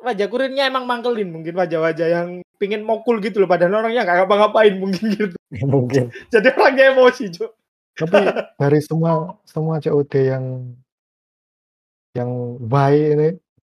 [0.03, 4.75] wajah kurirnya emang mangkelin mungkin wajah-wajah yang pingin mokul gitu loh padahal orangnya nggak ngapa-ngapain
[4.79, 5.37] mungkin gitu.
[5.69, 6.09] Mungkin.
[6.33, 7.51] Jadi orangnya emosi, Cuk.
[7.99, 8.19] Tapi
[8.63, 10.45] dari semua semua COD yang
[12.13, 13.29] yang baik ini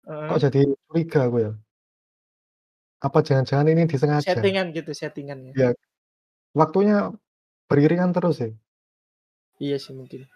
[0.08, 0.28] Heeh.
[0.32, 1.52] kok jadi curiga aku ya?
[3.00, 4.36] Apa jangan-jangan ini disengaja?
[4.36, 5.54] Settingan gitu, settingan ya.
[5.56, 5.70] Ya.
[6.52, 7.16] Waktunya
[7.72, 8.52] beriringan terus ya?
[9.60, 10.28] Iya sih mungkin.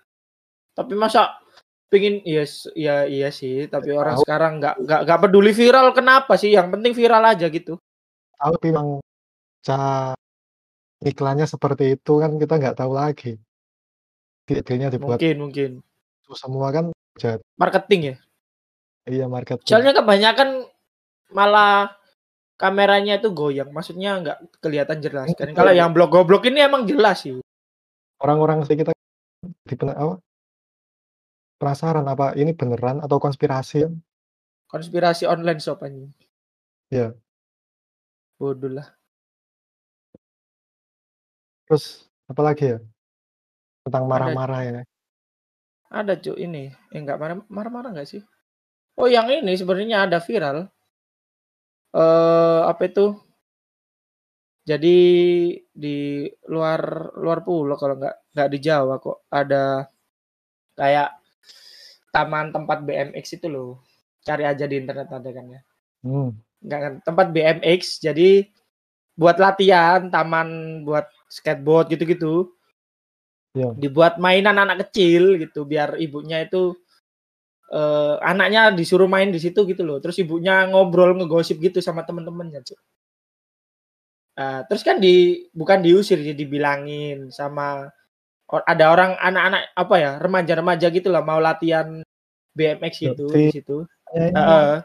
[0.75, 1.39] Tapi masa
[1.93, 4.23] pingin iya s- ya iya sih, tapi orang Tahu.
[4.25, 6.49] sekarang nggak nggak nggak peduli viral kenapa sih?
[6.49, 7.77] Yang penting viral aja gitu.
[8.41, 8.87] Tahu memang
[9.61, 10.17] cara
[11.05, 13.37] iklannya seperti itu kan kita nggak tahu lagi.
[14.49, 15.69] Idenya dibuat Mungkin mungkin
[16.25, 16.89] itu semua kan
[17.21, 17.39] jahat.
[17.55, 18.15] marketing ya.
[19.07, 19.69] Iya marketing.
[19.69, 20.67] Soalnya kebanyakan
[21.31, 21.93] malah
[22.59, 25.51] kameranya itu goyang, maksudnya nggak kelihatan jelas kan.
[25.51, 25.79] Iya, Kalau iya.
[25.85, 27.39] yang blog goblok ini emang jelas sih.
[28.23, 28.95] Orang-orang sekitar
[29.67, 30.19] di apa?
[31.63, 33.87] Penasaran apa ini beneran atau konspirasi?
[34.67, 36.11] Konspirasi online shop anjing.
[36.91, 37.15] Iya.
[38.35, 38.91] Bodoh lah.
[41.63, 42.83] Terus apa lagi ya?
[43.87, 44.81] Tentang marah-marah ya.
[45.87, 46.67] ada cuy ini.
[46.91, 48.19] Eh enggak marah marah-marah enggak sih?
[48.99, 50.67] Oh, yang ini sebenarnya ada viral.
[51.95, 53.15] Eh apa itu?
[54.67, 54.99] Jadi
[55.71, 59.87] di luar luar pulau kalau nggak nggak di Jawa kok ada
[60.75, 61.22] kayak
[62.13, 63.81] taman tempat BMX itu loh.
[64.21, 65.61] Cari aja di internet ada kan ya.
[66.05, 66.29] Hmm.
[66.61, 68.47] Enggak kan tempat BMX jadi
[69.17, 72.53] buat latihan, taman buat skateboard gitu-gitu.
[73.57, 73.73] Iya.
[73.77, 76.77] Dibuat mainan anak kecil gitu biar ibunya itu
[77.73, 79.97] eh anaknya disuruh main di situ gitu loh.
[79.97, 82.79] Terus ibunya ngobrol ngegosip gitu sama temen-temennya, Cuk.
[84.33, 87.85] Nah, terus kan di bukan diusir jadi dibilangin sama
[88.49, 92.02] or- ada orang anak-anak apa ya remaja-remaja gitu lah mau latihan
[92.53, 93.77] BMX Ya, si- di situ.
[94.05, 94.77] Kayaknya Heeh.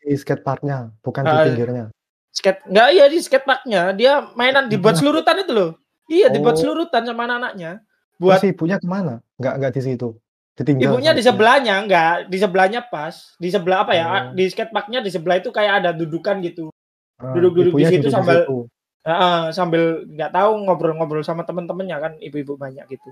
[0.00, 1.84] di skateparknya, bukan di pinggirnya.
[2.28, 5.70] skate enggak iya di skateparknya dia mainan dibuat selurutan itu loh.
[6.06, 6.60] Iya dibuat Oh.
[6.60, 7.82] selurutan sama anak-anaknya.
[7.82, 9.18] Terus Buat ibunya ke mana?
[9.36, 10.08] Nggak nggak di situ.
[10.54, 14.22] Ditinggal ibunya di sebelahnya enggak di sebelahnya pas di sebelah apa ya Oh.
[14.32, 16.70] di skateparknya di sebelah itu kayak ada dudukan gitu.
[17.16, 18.58] Ah, duduk-duduk di ibunya situ sambil- situ.
[19.02, 23.10] Heeh, sambil nggak tahu ngobrol-ngobrol sama temen-temennya kan ibu-ibu banyak gitu.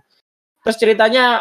[0.63, 1.41] Terus ceritanya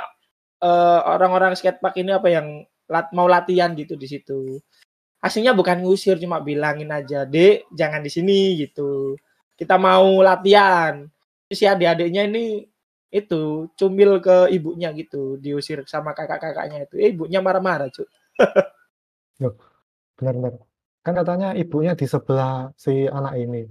[0.65, 2.47] eh, orang-orang skatepark ini apa yang
[2.89, 4.57] lat- mau latihan gitu di situ.
[5.21, 9.17] Aslinya bukan ngusir cuma bilangin aja, "Dek, jangan di sini" gitu.
[9.57, 11.05] Kita mau latihan.
[11.49, 12.65] Si adik-adiknya ini
[13.13, 16.95] itu cumil ke ibunya gitu, diusir sama kakak-kakaknya itu.
[16.99, 18.09] Eh, ibunya marah-marah, Cuk.
[20.19, 20.59] Benar-benar.
[21.05, 23.69] Kan katanya ibunya di sebelah si anak ini.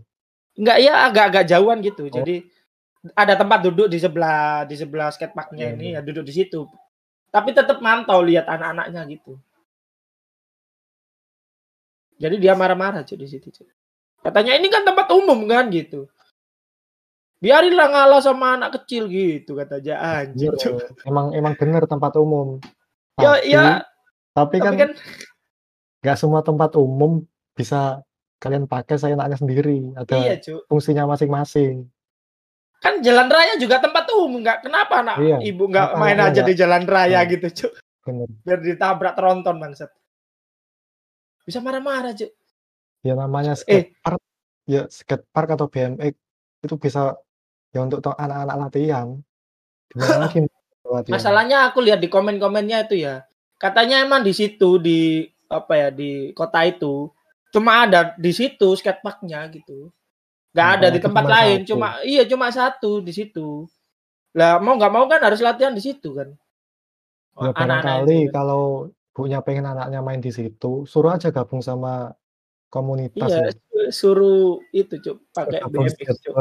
[0.55, 2.07] Enggak ya agak-agak jauhan gitu.
[2.07, 2.15] Oh.
[2.15, 2.47] Jadi
[3.13, 6.01] ada tempat duduk di sebelah di sebelah skateparknya Iya, ini iya.
[6.01, 6.65] ya duduk di situ.
[7.35, 9.35] Tapi tetap mantau lihat anak-anaknya gitu.
[12.15, 13.51] Jadi dia marah-marah cuy di situ.
[13.51, 13.67] Cuy.
[14.23, 16.07] Katanya ini kan tempat umum kan gitu.
[17.43, 20.55] Biarinlah ngalah sama anak kecil gitu katanya anjing.
[20.55, 21.11] Bener, cuy.
[21.11, 22.63] emang emang benar tempat umum.
[23.19, 23.63] Ya Tapi, ya
[24.35, 24.91] tapi kan tapi kan
[26.07, 27.27] nggak semua tempat umum
[27.59, 27.99] bisa
[28.39, 29.91] kalian pakai seenaknya sendiri.
[29.99, 30.35] Ada iya
[30.71, 31.91] fungsinya masing-masing.
[32.85, 36.29] Kan jalan raya juga tempat umum nggak kenapa anak Iya, ibu nggak kenapa main anaknya
[36.29, 37.31] aja nggak- di jalan raya Iya.
[37.33, 37.73] gitu cuy.
[38.05, 38.29] Bener.
[38.45, 39.91] Biar ditabrak tronton bangsat.
[41.43, 42.29] Bisa marah-marah cuy.
[43.01, 43.89] Ya namanya Eh.
[43.89, 44.21] skatepark,
[44.67, 46.13] ya skatepark atau BMX
[46.61, 47.17] itu bisa
[47.71, 49.09] ya untuk anak-anak latihan.
[49.89, 50.39] Gimana lagi
[50.85, 51.15] latihan?
[51.17, 53.25] Masalahnya aku lihat di komen-komennya itu ya.
[53.57, 57.09] Katanya emang di situ di apa ya di kota itu
[57.49, 59.89] cuma ada di situ skateparknya gitu.
[60.55, 61.69] Nggak ada di tempat cuma lain, satu.
[61.75, 63.67] cuma iya cuma satu di situ.
[64.39, 66.31] Lah mau nggak mau kan harus latihan di situ kan.
[67.35, 68.31] Ya Anak-anak kan.
[68.31, 68.65] kalau
[69.11, 72.15] punya pengen anaknya main di situ, suruh aja gabung sama
[72.71, 73.91] komunitas Iya, ya.
[73.95, 76.35] suruh itu cuk pakai BMX cuk.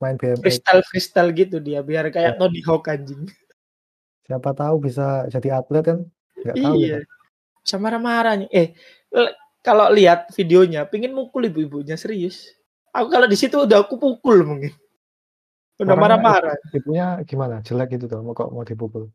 [0.00, 0.40] main BMX.
[0.40, 2.38] Freestyle freestyle gitu dia biar kayak Ya.
[2.40, 3.28] Tony Hawk anjing.
[4.24, 5.98] Siapa tahu bisa jadi atlet kan?
[6.40, 6.98] Nggak tahu Iya.
[7.04, 7.12] kita.
[7.64, 8.48] Bisa marah-marah nih.
[8.52, 8.68] Eh,
[9.60, 12.55] kalau lihat videonya, pingin mukul ibu-ibunya serius.
[12.96, 14.72] Aku kalau di situ udah aku pukul mungkin.
[15.76, 16.56] Udah marah-marah.
[16.72, 17.60] Ibunya gimana?
[17.60, 19.12] Jelek gitu tuh, mau kok mau dipukul.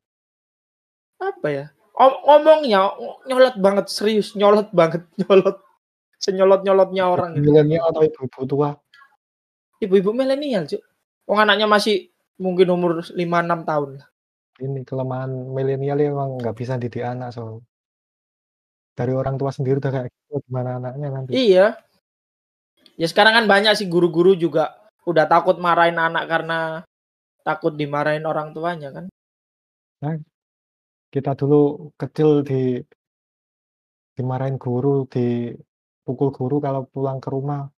[1.18, 1.66] Apa ya?
[1.98, 2.94] Om- ngomongnya
[3.26, 5.58] nyolot banget serius, nyolot banget, nyolot.
[6.22, 7.50] Senyolot-nyolotnya orang gitu.
[7.50, 8.70] Milenial atau ibu-ibu tua?
[9.82, 10.86] Ibu-ibu milenial, Cuk.
[11.26, 14.08] Wong anaknya masih mungkin umur 5 6 tahun lah.
[14.62, 17.66] Ini kelemahan milenial ya emang nggak bisa didik anak soal
[18.94, 21.32] dari orang tua sendiri udah kayak gitu gimana anaknya nanti.
[21.34, 21.74] Iya.
[23.00, 24.76] Ya sekarang kan banyak sih guru-guru juga
[25.08, 26.60] udah takut marahin anak karena
[27.42, 29.06] takut dimarahin orang tuanya kan.
[30.02, 30.18] Nah,
[31.14, 32.82] kita dulu kecil di
[34.16, 37.70] dimarahin guru, dipukul guru kalau pulang ke rumah.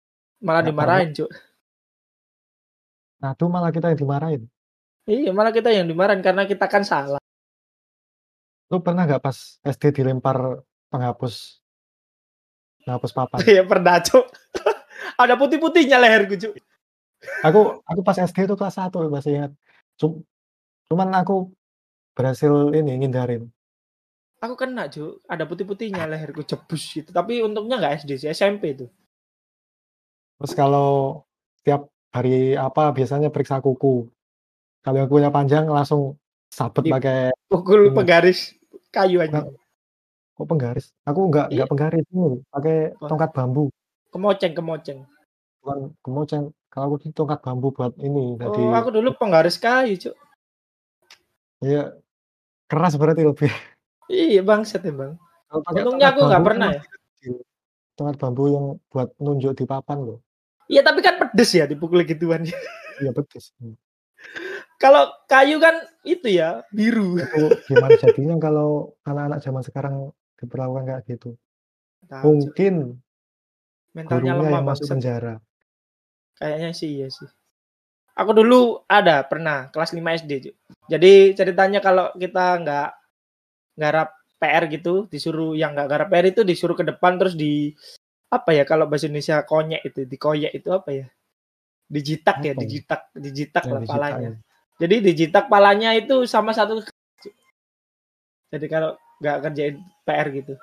[0.42, 1.30] Malah Nggak dimarahin, Cuk.
[3.22, 4.42] Nah, itu malah kita yang dimarahin.
[5.06, 7.22] Iya, malah kita yang dimarahin karena kita kan salah.
[8.70, 11.62] Lu pernah nggak pas SD dilempar penghapus
[12.82, 13.38] penghapus papan?
[13.50, 14.26] Iya, pernah, Cuk.
[15.18, 16.54] Ada putih-putihnya leherku, Cuk.
[17.46, 19.52] Aku aku pas SD itu kelas 1 masih ingat.
[19.94, 20.22] Cum
[20.90, 21.48] cuman aku
[22.12, 23.48] berhasil ini ngindarin.
[24.42, 25.22] Aku kena, Cuk.
[25.30, 27.10] Ada putih-putihnya leherku jebus gitu.
[27.14, 28.86] Tapi untungnya nggak SD sih, SMP itu.
[30.42, 31.22] Terus kalau
[31.62, 34.10] tiap hari apa biasanya periksa kuku.
[34.82, 36.18] Kalau yang kukunya panjang langsung
[36.50, 37.94] sabet Di pakai pukul ini.
[37.94, 38.58] penggaris
[38.90, 39.46] kayu aja.
[39.46, 39.54] Enggak.
[40.34, 40.86] Kok penggaris?
[41.06, 41.54] Aku enggak Iya.
[41.62, 43.70] enggak penggaris ini, pakai tongkat bambu.
[44.12, 44.98] Kemoceng, kemoceng.
[45.64, 46.42] Bukan kemoceng.
[46.68, 50.16] Kalau aku tongkat bambu buat ini Oh, aku dulu penggaris kayu, Cuk.
[51.64, 51.96] Iya.
[52.68, 53.52] Keras berarti lebih.
[54.12, 55.16] Iya, bangsat emang.
[55.48, 56.82] Kalau pakai Untungnya aku nggak pernah ya.
[57.96, 60.20] Tongkat bambu yang buat nunjuk di papan loh.
[60.68, 62.44] Iya, tapi kan pedes ya dipukul gituan.
[63.00, 63.52] Iya pedes.
[63.60, 63.76] Hmm.
[64.80, 67.20] Kalau kayu kan itu ya, biru.
[67.20, 69.94] Itu gimana jadinya kalau anak-anak zaman sekarang
[70.40, 71.36] diperlakukan kayak gitu?
[72.08, 72.24] Tahu.
[72.24, 72.98] Mungkin
[73.92, 75.34] Mentalnya gurunya lemah yang masuk penjara.
[76.40, 77.28] Kayaknya sih iya sih.
[78.12, 80.52] Aku dulu ada pernah kelas 5 SD.
[80.88, 82.88] Jadi ceritanya kalau kita nggak
[83.76, 87.72] garap PR gitu, disuruh yang nggak garap PR itu disuruh ke depan terus di
[88.32, 91.06] apa ya kalau bahasa Indonesia konyek itu, dikoyek itu apa ya?
[91.92, 92.60] Dijitak ya, Apa ya?
[92.64, 94.16] dijitak, dijitak Yang lah palanya.
[94.20, 94.32] ya.
[94.80, 96.80] Jadi dijitak palanya itu sama satu.
[98.52, 100.56] Jadi kalau nggak kerjain PR gitu.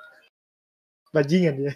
[1.14, 1.72] Bajingan ya.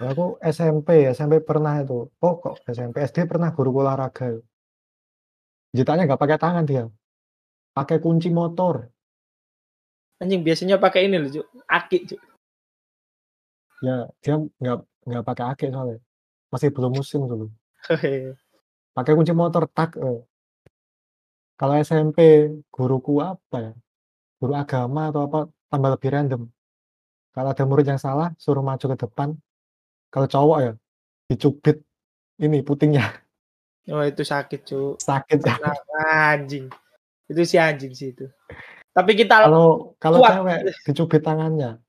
[0.00, 2.08] Aku SMP, SMP pernah itu.
[2.22, 4.40] Oh kok SMP, SD pernah guru olahraga.
[5.72, 6.84] Jitaknya nggak pakai tangan dia.
[7.72, 8.88] Pakai kunci motor.
[10.20, 11.44] Anjing biasanya pakai ini loh.
[11.66, 12.20] Aki, Cuk.
[13.82, 14.78] Ya, dia nggak
[15.08, 15.98] nggak pakai akik soalnya.
[16.52, 17.50] Masih belum musim dulu.
[18.96, 19.98] Pakai kunci motor tak.
[19.98, 20.20] Eh.
[21.58, 23.72] Kalau SMP guruku apa ya?
[24.38, 25.40] Guru agama atau apa
[25.72, 26.42] tambah lebih random.
[27.32, 29.34] Kalau ada murid yang salah suruh maju ke depan.
[30.12, 30.72] Kalau cowok ya
[31.32, 31.80] dicubit
[32.36, 33.08] ini putingnya.
[33.90, 35.02] Oh, itu sakit, Cuk.
[35.02, 35.58] Sakit ya.
[36.06, 36.70] Anjing.
[37.26, 38.30] Itu si anjing sih itu.
[38.92, 41.80] Tapi kita Kalau kalau cewek dicubit tangannya.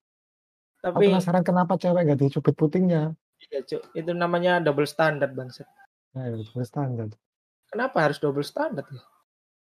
[0.81, 3.13] Aku Tapi penasaran kenapa cewek nggak dicubit putingnya.
[3.43, 3.93] iya, Cuk.
[3.93, 5.67] Itu namanya double standard, Bangset.
[6.15, 7.07] Nah, ya, double standar.
[7.69, 9.03] Kenapa harus double standard ya?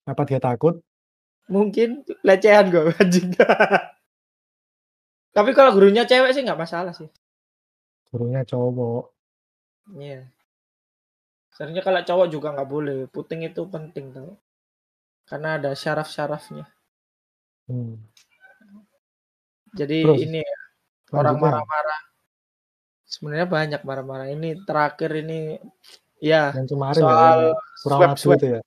[0.06, 0.78] Apa dia takut?
[1.50, 3.34] Mungkin pelecehan gue anjing.
[5.34, 7.10] Tapi kalau gurunya cewek sih nggak masalah sih.
[8.10, 9.04] Gurunya cowok.
[9.94, 10.26] Iya.
[11.54, 12.98] Sebenarnya kalau cowok juga nggak boleh.
[13.10, 14.34] Puting itu penting tau.
[15.26, 16.66] Karena ada syaraf-syarafnya.
[17.70, 18.02] Hmm.
[19.70, 20.58] Jadi Terus, ini ya,
[21.14, 22.00] orang marah-marah.
[23.06, 24.26] Sebenarnya banyak marah-marah.
[24.34, 25.54] Ini terakhir ini
[26.18, 27.38] ya yang kemarin ya, soal
[27.78, 28.38] Suramadu swab-swab.
[28.42, 28.60] itu ya.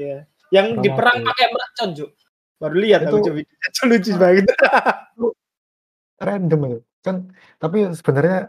[0.00, 0.18] Iya.
[0.48, 1.28] Yang diperang Suramadu.
[1.36, 2.10] pakai mercon, Cuk.
[2.58, 4.44] Baru lihat Itu- aku itu lucu banget.
[6.24, 6.78] Random itu.
[7.04, 7.16] Kan
[7.60, 8.48] tapi sebenarnya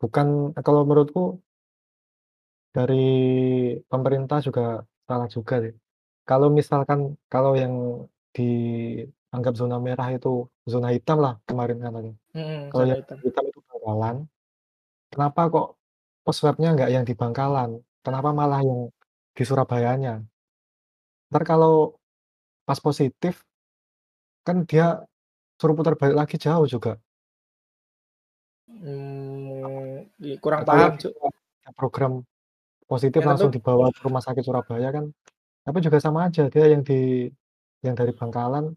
[0.00, 1.38] bukan kalau menurutku
[2.72, 3.06] dari
[3.90, 5.74] pemerintah juga salah juga deh.
[6.28, 7.74] Kalau misalkan kalau yang
[8.30, 12.14] dianggap zona merah itu zona hitam lah kemarin katanya.
[12.32, 13.16] Mm, Kalau zona yang hitam.
[13.26, 14.16] hitam itu Bangkalan,
[15.10, 15.66] kenapa kok
[16.24, 17.70] pos nggak yang di Bangkalan?
[18.06, 18.80] Kenapa malah yang
[19.36, 20.22] di Surabayanya?
[21.30, 21.98] Ntar kalau
[22.66, 23.34] pas positif,
[24.46, 24.86] kan dia
[25.58, 26.96] suruh putar balik lagi jauh juga.
[28.70, 29.19] Hmm,
[30.40, 31.12] kurang Atau paham, yang Cuk.
[31.78, 32.12] program
[32.90, 35.04] positif Ya, langsung tapi dibawa ke rumah sakit Surabaya kan,
[35.64, 37.30] tapi juga sama aja dia yang di
[37.80, 38.74] yang dari Bangkalan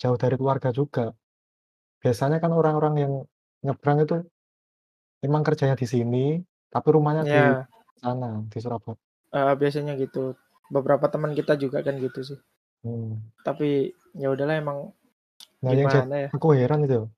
[0.00, 1.12] jauh dari keluarga juga.
[2.02, 3.12] Biasanya kan orang-orang yang
[3.64, 4.16] nyebrang itu
[5.24, 6.24] emang kerjanya di sini,
[6.68, 7.64] tapi rumahnya di ya
[8.00, 8.96] sana, di Surabaya.
[9.34, 10.34] eh, biasanya gitu.
[10.72, 12.38] Beberapa teman kita juga kan gitu sih.
[12.84, 13.20] Hmm.
[13.44, 14.78] Tapi ya udahlah emang
[15.64, 16.28] Nah, yang jadi gimana ya?
[16.28, 17.08] aku heran itu,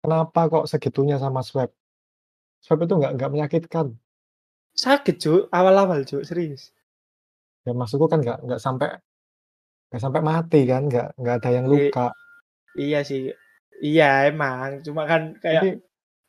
[0.00, 1.68] kenapa kok segitunya sama swab?
[2.64, 3.86] Swab itu nggak nggak menyakitkan.
[4.76, 5.42] Sakit, Cuk.
[5.48, 6.22] Awal-awal, Cuk.
[6.28, 6.72] Serius.
[7.64, 8.88] Ya maksudku kan nggak nggak sampai
[9.90, 12.06] nggak sampai mati kan, nggak nggak ada yang I- luka.
[12.76, 13.32] iya sih.
[13.80, 14.80] Iya, emang.
[14.84, 15.70] Cuma kan kayak Tapi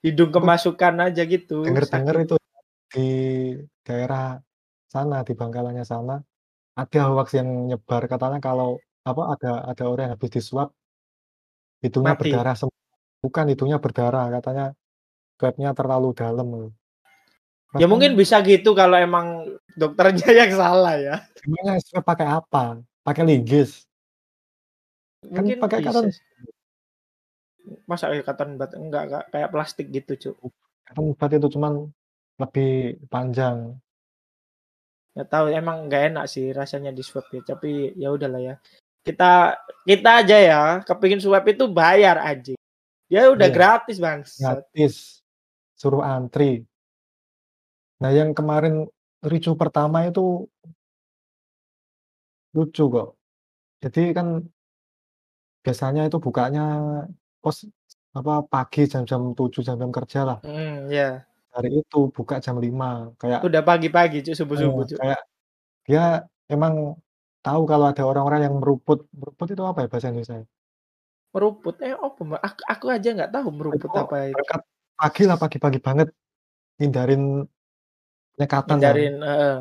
[0.04, 1.64] hidung aku kemasukan aja gitu.
[1.66, 2.36] denger-denger itu
[2.94, 3.08] di
[3.84, 4.40] daerah
[4.88, 6.16] sana, di Bangkalannya sana,
[6.78, 10.70] ada hoax yang nyebar katanya kalau apa ada ada orang yang habis diswab
[11.84, 12.32] hidungnya Mati.
[12.32, 12.78] berdarah semua.
[13.24, 14.66] Bukan hidungnya berdarah, katanya
[15.38, 16.74] swabnya terlalu dalam.
[17.78, 21.16] Ya mungkin bisa gitu kalau emang dokternya yang salah ya.
[21.46, 22.82] emangnya swab pakai apa?
[23.06, 23.86] Pakai linggis.
[25.22, 26.06] Kan Mungkin pakai bisa cotton.
[27.86, 28.72] Masa kayak cotton bud?
[28.74, 30.36] Enggak enggak, kayak plastik gitu, Cuk.
[30.90, 31.74] cotton bud itu cuman
[32.42, 33.78] lebih panjang.
[35.14, 38.56] Nggak tahu, emang nggak enak sih rasanya di swab ya, tapi ya udahlah ya.
[39.04, 42.56] Kita kita aja ya, kepingin swab itu bayar aja.
[43.08, 43.56] Ya udah Iya.
[43.56, 44.64] gratis, Bangsat.
[44.68, 45.24] Gratis.
[45.80, 46.68] Suruh antri.
[48.02, 48.86] Nah, yang kemarin
[49.26, 50.46] ricuh pertama itu
[52.56, 53.08] lucu kok.
[53.84, 54.28] Jadi kan
[55.66, 56.62] biasanya itu bukanya
[57.42, 57.58] pos
[58.18, 60.38] apa, pagi jam-jam 7, jam-jam kerja lah.
[60.44, 61.28] Mhm, iya.
[61.56, 64.98] Hari itu buka jam 5, kayak Udah pagi-pagi, Cuk, Eee, subuh-subuh, Cuk.
[65.02, 65.20] kayak
[65.88, 66.04] dia
[66.54, 66.74] emang
[67.46, 69.00] tahu kalau ada orang-orang yang meruput.
[69.20, 70.48] Meruput itu apa ya bahasa Indonesia?
[71.36, 71.76] Meruput?
[71.84, 72.42] Eh, Mbak?
[72.48, 74.36] Aku aku aja nggak tahu meruput Itu apa itu.
[74.36, 74.62] berangkat
[75.00, 76.08] pagi lah, pagi-pagi banget.
[76.82, 77.24] Hindarin
[78.36, 78.96] penyekatan kan.
[78.96, 79.58] Hindarin heeh.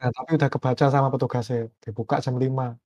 [0.00, 2.78] Nah, tapi udah kebaca sama petugasnya, dibuka jam 5.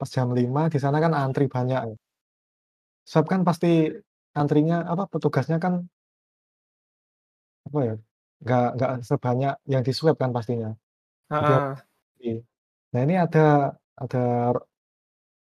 [0.00, 1.94] Pas jam 5 di sana kan antri banyak.
[3.10, 3.92] Swab kan pasti
[4.40, 5.84] antrinya apa, petugasnya kan
[7.68, 7.94] apa ya,
[8.44, 10.70] nggak nggak sebanyak yang di-swab kan pastinya.
[11.40, 11.54] Jadi
[12.20, 12.44] Heeh.
[12.94, 14.20] Nah, ini ada ada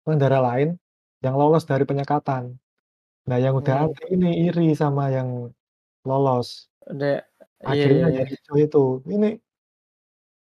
[0.04, 0.76] pengendara lain
[1.24, 2.60] yang lolos dari penyekatan.
[3.28, 3.84] Nah, yang udah Mmm.
[3.88, 5.48] antri ini iri sama yang
[6.08, 6.68] lolos.
[6.92, 7.08] Udah
[7.64, 8.22] iya iya Akhirnya iya.
[8.52, 8.82] yang itu,
[9.14, 9.28] "Ini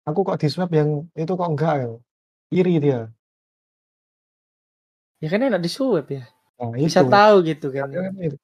[0.07, 1.95] aku kok di-swab, yang itu kok enggak?" gitu.
[2.53, 3.09] Iri dia.
[5.23, 6.23] Ya kan enak di-swab ya.
[6.59, 7.11] Nah, Bisa itu.
[7.11, 7.87] tahu gitu kan.
[7.91, 8.37] Makanya kan itu.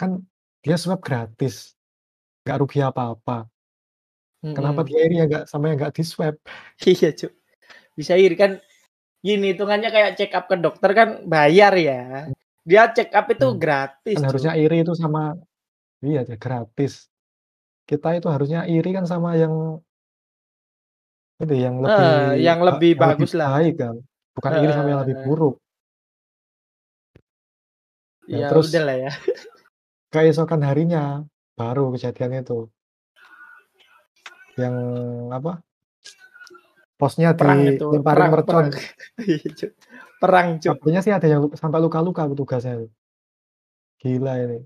[0.00, 0.10] Kan
[0.64, 1.74] dia swab gratis,
[2.44, 3.48] nggak rugi apa-apa.
[4.56, 4.88] Kenapa Mhm.
[4.88, 6.34] dia iri ya nggak sama yang nggak di-swab?
[6.90, 7.32] Iya, Cuk.
[7.98, 8.52] Bisa iri kan
[9.24, 12.30] gini, hitungannya kayak check up ke dokter kan bayar ya.
[12.66, 13.62] Dia check up itu Hmm.
[13.62, 14.28] gratis, Kan Cuk.
[14.34, 15.38] harusnya iri itu sama
[16.02, 17.06] iya, dia gratis.
[17.86, 19.78] Kita itu harusnya iri kan sama yang
[21.38, 23.48] itu, yang lebih Heeh, yang ba lebih yang lebih bagus lah.
[23.54, 23.94] baik kan.
[24.34, 25.26] Bukan iri sama yang lebih Heeh.
[25.30, 25.54] buruk.
[28.26, 29.12] Nah, Ya terus udahlah ya.
[30.10, 31.22] keesokan harinya
[31.54, 32.66] baru kejadian itu.
[34.58, 34.74] Yang
[35.30, 35.52] apa,
[36.98, 38.64] posnya Perang itu, dilemparin perang mercon.
[39.22, 39.70] Iya, Cuk.
[40.16, 40.80] Perang, Cuk.
[40.80, 42.88] Katanya sih ada yang sampai luka-luka petugasnya.
[44.00, 44.58] Gila ini.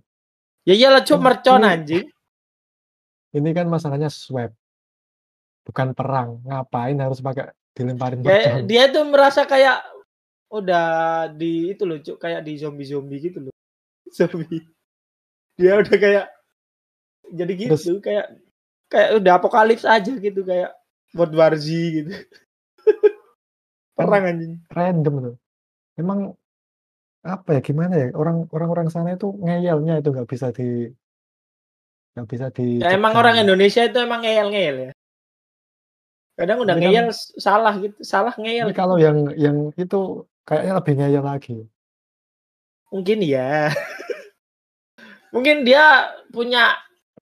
[0.69, 2.07] Ya iyalah, Kan mercon anjing.
[3.31, 4.55] ini kan masalahnya swab.
[5.67, 6.43] Bukan perang.
[6.47, 8.67] Ngapain harus pakai dilemparin mercon?
[8.67, 9.83] dia tuh merasa kayak
[10.51, 10.87] udah
[11.35, 13.55] di itu loh, Cuk, kayak di zombie-zombie gitu loh.
[14.17, 14.67] Zombie.
[15.55, 16.27] Dia udah kayak
[17.31, 18.27] jadi Terus gitu, kayak
[18.91, 20.75] kayak udah apokalips aja gitu, kayak
[21.15, 22.11] World War Z gitu.
[24.01, 24.53] Kan Perang anjing.
[24.73, 25.37] random tuh.
[26.01, 26.19] Emang
[27.21, 30.89] apa ya, gimana ya, orang orang-orang sana itu ngeyelnya itu nggak bisa di
[32.17, 33.45] nggak bisa Ya emang orang dicegah.
[33.47, 34.93] Indonesia itu emang ngeyel-ngeyel ya.
[36.41, 39.05] Kadang udah Ini kan ngeyel s salah gitu, salah ngeyel ini kalau gitu.
[39.05, 41.57] yang yang itu kayaknya lebih ngeyel lagi.
[42.91, 43.69] Mungkin iya.
[45.35, 46.75] Mungkin dia punya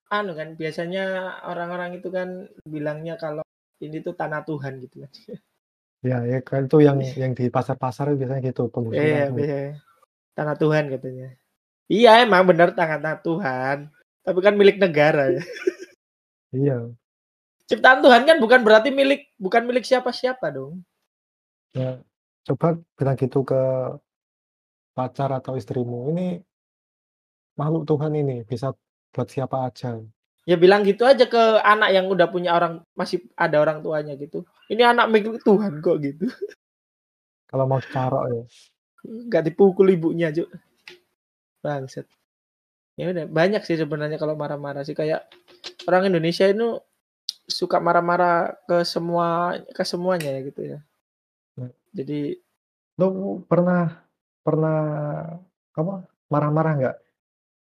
[0.08, 3.44] anu kan, biasanya orang-orang itu kan bilangnya kalau
[3.84, 5.12] ini tuh tanah Tuhan gitu kan.
[5.98, 9.82] Ya ya kan itu yang yang di pasar-pasar biasanya gitu, Iya, biasanya.
[10.38, 11.28] Tanah Tuhan katanya.
[11.90, 13.90] Iya, emang bener tanah Tuhan,
[14.22, 15.42] tapi kan milik negara ya.
[16.54, 16.94] Iya.
[17.68, 20.86] Ciptaan Tuhan kan bukan berarti milik bukan milik siapa-siapa dong.
[21.74, 22.00] Ya,
[22.48, 23.62] coba bilang gitu ke
[24.96, 26.40] pacar atau istrimu, "Ini
[27.58, 28.72] makhluk Tuhan ini, bisa
[29.12, 30.00] buat siapa aja."
[30.48, 34.48] Ya bilang gitu aja ke anak yang udah punya orang masih ada orang tuanya gitu.
[34.72, 36.24] "Ini anak milik Tuhan kok," gitu.
[37.50, 38.42] Kalau mau carok ya.
[39.06, 40.48] Nggak dipukul ibunya, Cuk.
[41.64, 42.06] Bangsat.
[42.98, 45.26] Ya udah, banyak sih sebenarnya kalau marah-marah sih kayak
[45.88, 46.80] orang Indonesia itu
[47.48, 50.78] suka marah-marah ke semua ke semuanya ya gitu ya.
[51.60, 51.70] Nah.
[51.94, 52.38] Jadi
[52.98, 53.94] Lu pernah
[54.42, 54.78] pernah
[55.70, 55.94] apa,
[56.34, 56.96] marah-marah nggak?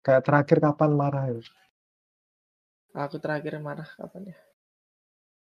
[0.06, 1.44] Kayak terakhir kapan marah itu?
[3.00, 4.38] Aku terakhir marah kapan ya?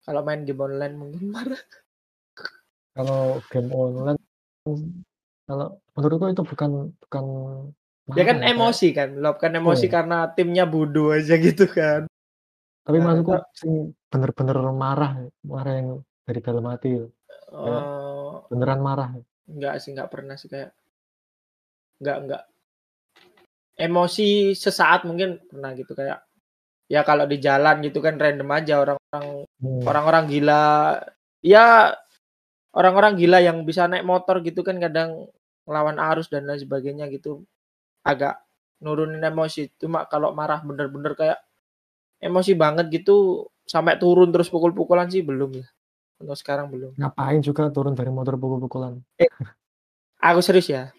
[0.07, 1.59] Kalau main game online mungkin marah.
[2.95, 4.19] Kalau game online,
[5.47, 6.71] kalau menurutku itu bukan
[7.03, 7.25] bukan
[8.11, 9.93] Ya kan ya, emosi kan, meluapkan emosi iya.
[9.95, 12.11] karena timnya bodoh aja gitu kan.
[12.83, 13.71] Tapi Nah, maksudku sing
[14.11, 15.11] bener-bener marah,
[15.47, 15.89] marah yang
[16.27, 16.99] dari dalam hati.
[17.47, 19.09] Kayak eee, beneran marah.
[19.47, 20.75] enggak sih, enggak pernah sih kayak
[22.03, 22.43] enggak enggak.
[23.79, 26.19] Emosi sesaat mungkin pernah gitu kayak,
[26.91, 29.85] ya kalau di jalan gitu kan random aja orang-orang Hmm.
[29.87, 30.63] orang-orang gila,
[31.45, 31.93] ya
[32.75, 35.29] orang-orang gila yang bisa naik motor gitu kan kadang
[35.63, 37.45] ngelawan arus dan lain sebagainya gitu,
[38.03, 38.41] agak
[38.81, 39.69] nurunin emosi.
[39.77, 41.39] Cuma kalau marah bener-bener kayak
[42.19, 45.67] emosi banget gitu, sampai turun terus pukul-pukulan sih belum ya,
[46.17, 46.97] untuk sekarang belum.
[46.97, 48.97] Ngapain juga turun dari motor pukul-pukulan?
[49.21, 49.29] Eh
[50.21, 50.89] Aku serius ya.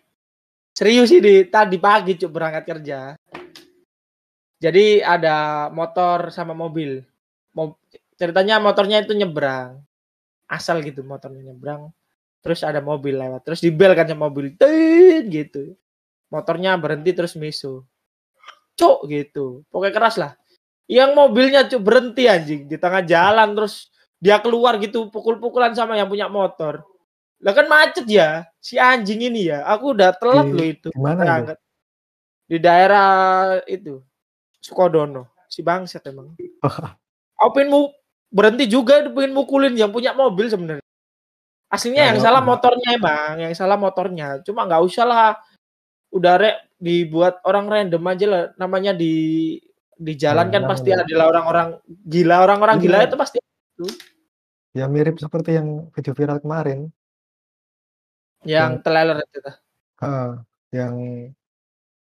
[0.74, 3.14] Serius sih di tadi pagi cuk berangkat kerja.
[4.62, 7.02] Jadi ada motor sama mobil.
[7.50, 7.82] Mo
[8.14, 9.82] ceritanya motornya itu nyebrang.
[10.46, 11.90] Asal gitu motornya nyebrang.
[12.46, 13.42] Terus ada mobil lewat.
[13.42, 14.54] Terus dibel kan sama mobil.
[14.54, 15.74] Tit, gitu.
[16.30, 17.82] Motornya berhenti terus misu.
[18.78, 19.66] Cuk gitu.
[19.66, 20.32] Pokoknya keras lah.
[20.86, 23.90] Yang mobilnya cuk berhenti anjing di tengah jalan terus
[24.22, 26.86] dia keluar gitu pukul-pukulan sama yang punya motor.
[27.42, 29.66] Lah kan macet ya si anjing ini ya.
[29.66, 30.88] Aku udah telat Di loh itu.
[30.94, 31.54] mana itu?
[32.46, 33.98] Di daerah itu
[34.62, 35.34] Sukodono.
[35.50, 36.32] Si bangsat emang.
[37.36, 37.80] Aku pengen mu
[38.30, 40.80] berhenti juga pengen mukulin yang punya mobil sebenarnya.
[41.68, 44.40] Aslinya yang Kalau salah motornya emang, yang salah motornya.
[44.46, 45.28] Cuma nggak usah lah
[46.12, 49.56] udah rek dibuat orang random aja lah namanya di
[49.96, 51.00] di jalan kan Jalan pasti ya.
[51.00, 53.06] ada lah orang-orang gila orang-orang gila Iya.
[53.08, 53.86] itu pasti itu
[54.72, 56.92] Ya mirip seperti yang video viral kemarin.
[58.44, 59.38] yang Yang teleler itu
[60.02, 60.28] heeh,
[60.74, 60.94] yang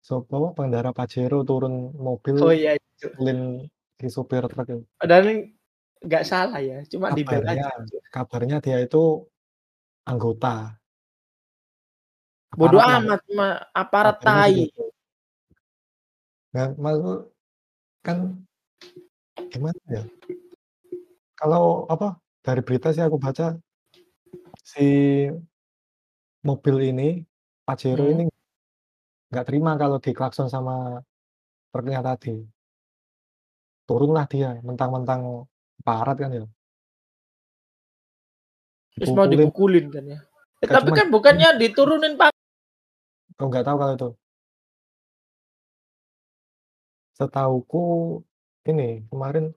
[0.02, 3.06] sopo pengendara Pajero turun mobil Oh iya itu.
[4.02, 4.82] si supir truk itu.
[4.98, 5.54] Padahal ini
[6.02, 7.86] nggak salah ya, cuma dibel Kabarnya aja.
[7.86, 8.02] Cuk.
[8.10, 9.22] kabarnya dia itu
[10.02, 10.74] anggota.
[12.52, 14.52] Bodoh Aparat lah, amat cuma aparat kabarnya tai.
[14.58, 14.84] begitu.
[16.52, 17.20] Nah, maksud
[18.02, 18.18] kan
[19.48, 20.02] gimana ya?
[21.38, 23.56] Kalau apa dari berita sih aku baca
[24.60, 24.86] si
[26.42, 27.08] mobil ini
[27.62, 28.12] Pajero Hmm.
[28.18, 28.24] ini
[29.32, 31.00] nggak terima kalau diklakson sama
[31.72, 32.44] truknya tadi.
[33.88, 35.48] Turunlah dia mentang-mentang
[35.80, 36.44] aparat kan ya.
[39.00, 39.88] Terus mau Dipukulin.
[39.88, 40.20] kan ya.
[40.60, 42.30] Eh, tapi cuma kan bukannya diturunin pak.
[43.40, 44.10] Oh nggak tahu kalau itu.
[47.16, 47.84] Setauku
[48.68, 49.56] ini kemarin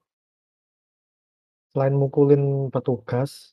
[1.75, 3.51] selain mukulin petugas,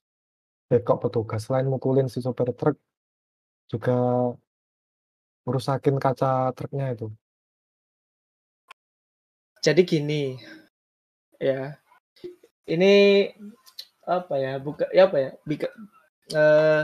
[0.71, 2.79] eh kok petugas, selain mukulin si sopir truk
[3.67, 3.99] juga
[5.47, 7.11] ngerusakin kaca truknya itu.
[9.63, 10.23] Jadi gini,
[11.39, 11.79] ya
[12.67, 13.27] ini
[14.03, 15.69] apa ya buka ya apa ya bika,
[16.35, 16.83] eh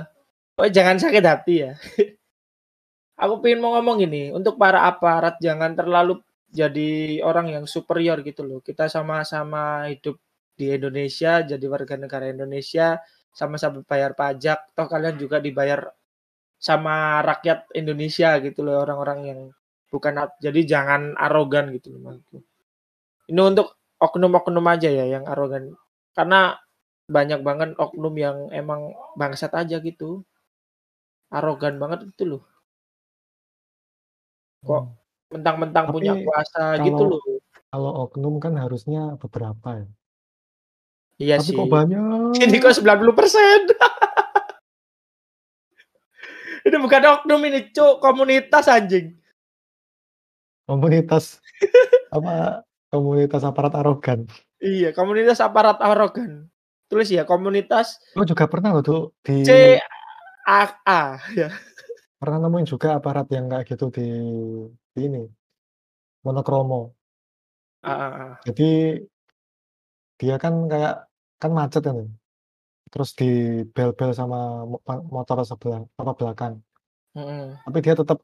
[0.59, 1.73] oh jangan sakit hati ya.
[3.23, 6.23] Aku pengen mau ngomong ini untuk para aparat jangan terlalu
[6.55, 8.63] jadi orang yang superior gitu loh.
[8.63, 10.23] Kita sama-sama hidup
[10.55, 13.03] di Indonesia jadi warga negara Indonesia
[13.35, 14.71] sama-sama bayar pajak.
[14.75, 15.91] Toh kalian juga dibayar
[16.59, 19.41] sama rakyat Indonesia gitu loh orang-orang yang
[19.95, 22.39] bukan jadi jangan arogan gitu loh maksudku.
[23.31, 25.75] ini untuk oknum-oknum aja ya yang arogan
[26.17, 26.59] karena
[27.09, 30.25] banyak banget oknum yang emang bangsat aja gitu
[31.33, 32.43] arogan banget itu loh
[34.67, 34.93] kok Hmm.
[35.35, 37.21] mentang-mentang punya Tapi kuasa gitu kalau loh
[37.69, 39.89] kalau oknum kan harusnya beberapa ya.
[41.21, 42.33] iya Tapi sih kok banyak.
[42.49, 43.59] ini kok 90 persen
[46.67, 49.15] ini bukan oknum ini cuk komunitas anjing
[50.69, 51.41] Komunitas
[52.13, 52.61] apa
[52.93, 54.29] komunitas aparat arogan.
[54.61, 56.49] iya komunitas aparat arogan
[56.89, 59.77] tulis ya komunitas Lo juga pernah loh tuh di C
[60.49, 61.53] A A ya
[62.19, 64.07] pernah nemuin juga aparat yang kayak gitu di,
[64.91, 65.23] di ini
[66.27, 66.93] monokromo.
[67.87, 68.27] A, A, A.
[68.43, 68.99] Jadi
[70.19, 71.07] dia kan kayak
[71.39, 72.11] kan macet kan.
[72.93, 73.25] Terus di
[73.75, 74.37] bel-bel sama
[74.71, 76.55] mo- pa- motor sebelah apa belakang.
[77.65, 78.19] Tapi dia tetap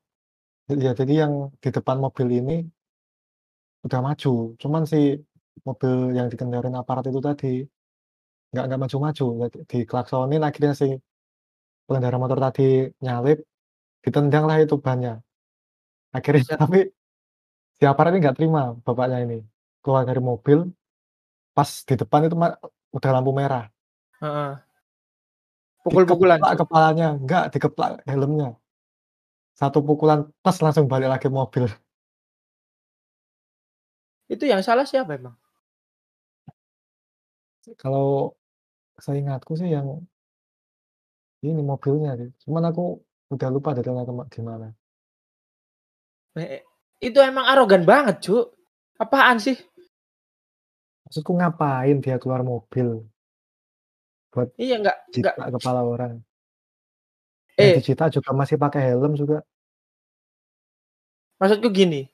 [0.87, 2.53] ya jadi yang di depan mobil ini
[3.87, 4.29] udah maju.
[4.63, 4.97] Cuman si
[5.67, 7.47] mobil yang dikendarin aparat itu tadi
[8.51, 9.25] nggak nggak maju-maju.
[9.43, 10.87] Jadi diklaksonin akhirnya si
[11.87, 12.63] pengendara motor tadi
[13.05, 13.39] nyalip,
[14.05, 15.13] ditendang lah itu bannya.
[16.17, 16.79] Akhirnya tapi
[17.79, 19.37] si aparat ini nggak terima bapaknya ini
[19.83, 20.59] keluar dari mobil
[21.57, 22.59] pas di depan itu ma-
[22.97, 23.65] udah lampu merah.
[24.25, 24.53] Heeh.
[25.85, 28.57] pukul-pukulan kepalanya, enggak dikeplak helmnya.
[29.53, 31.69] Satu pukulan pas langsung balik lagi mobil.
[34.25, 35.37] itu yang salah siapa emang
[37.77, 38.33] Kalau
[38.97, 40.01] seingatku sih yang
[41.45, 42.33] ini mobilnya sih.
[42.49, 43.05] Cuman aku
[43.37, 44.73] udah lupa detailnya gimana.
[46.41, 46.65] Eh,
[47.05, 48.57] itu emang arogan banget cuk
[48.99, 49.55] apaan sih
[51.05, 53.07] Maksudku ngapain dia keluar mobil
[54.35, 55.35] buat iya nggak nggak.
[55.63, 56.19] kepala orang.
[57.55, 57.79] Eh.
[57.79, 59.47] Dijitak juga masih pakai helm juga.
[61.35, 62.07] maksudku gini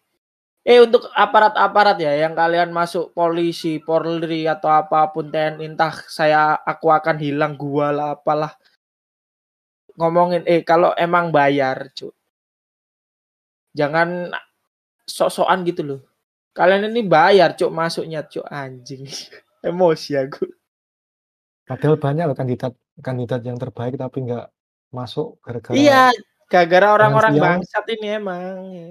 [0.65, 6.57] eh untuk aparat-aparat ya yang kalian masuk polisi polri atau apa pun TNI entah saya
[6.65, 8.53] aku akan hilang gua lah apalah.
[9.97, 12.13] Ngomongin eh kalau emang bayar cuk
[13.77, 14.35] jangan
[15.07, 16.01] sok-sokan gitu loh.
[16.53, 19.07] Kalian ini bayar cuk masuknya cuk anjing
[19.69, 20.60] emosi aku
[21.71, 24.51] Padahal banyak loh kandidat kandidat yang terbaik tapi nggak
[24.91, 26.11] masuk gara-gara iya
[26.51, 28.91] Gara-gara orang-orang bangsat ini emang, ya.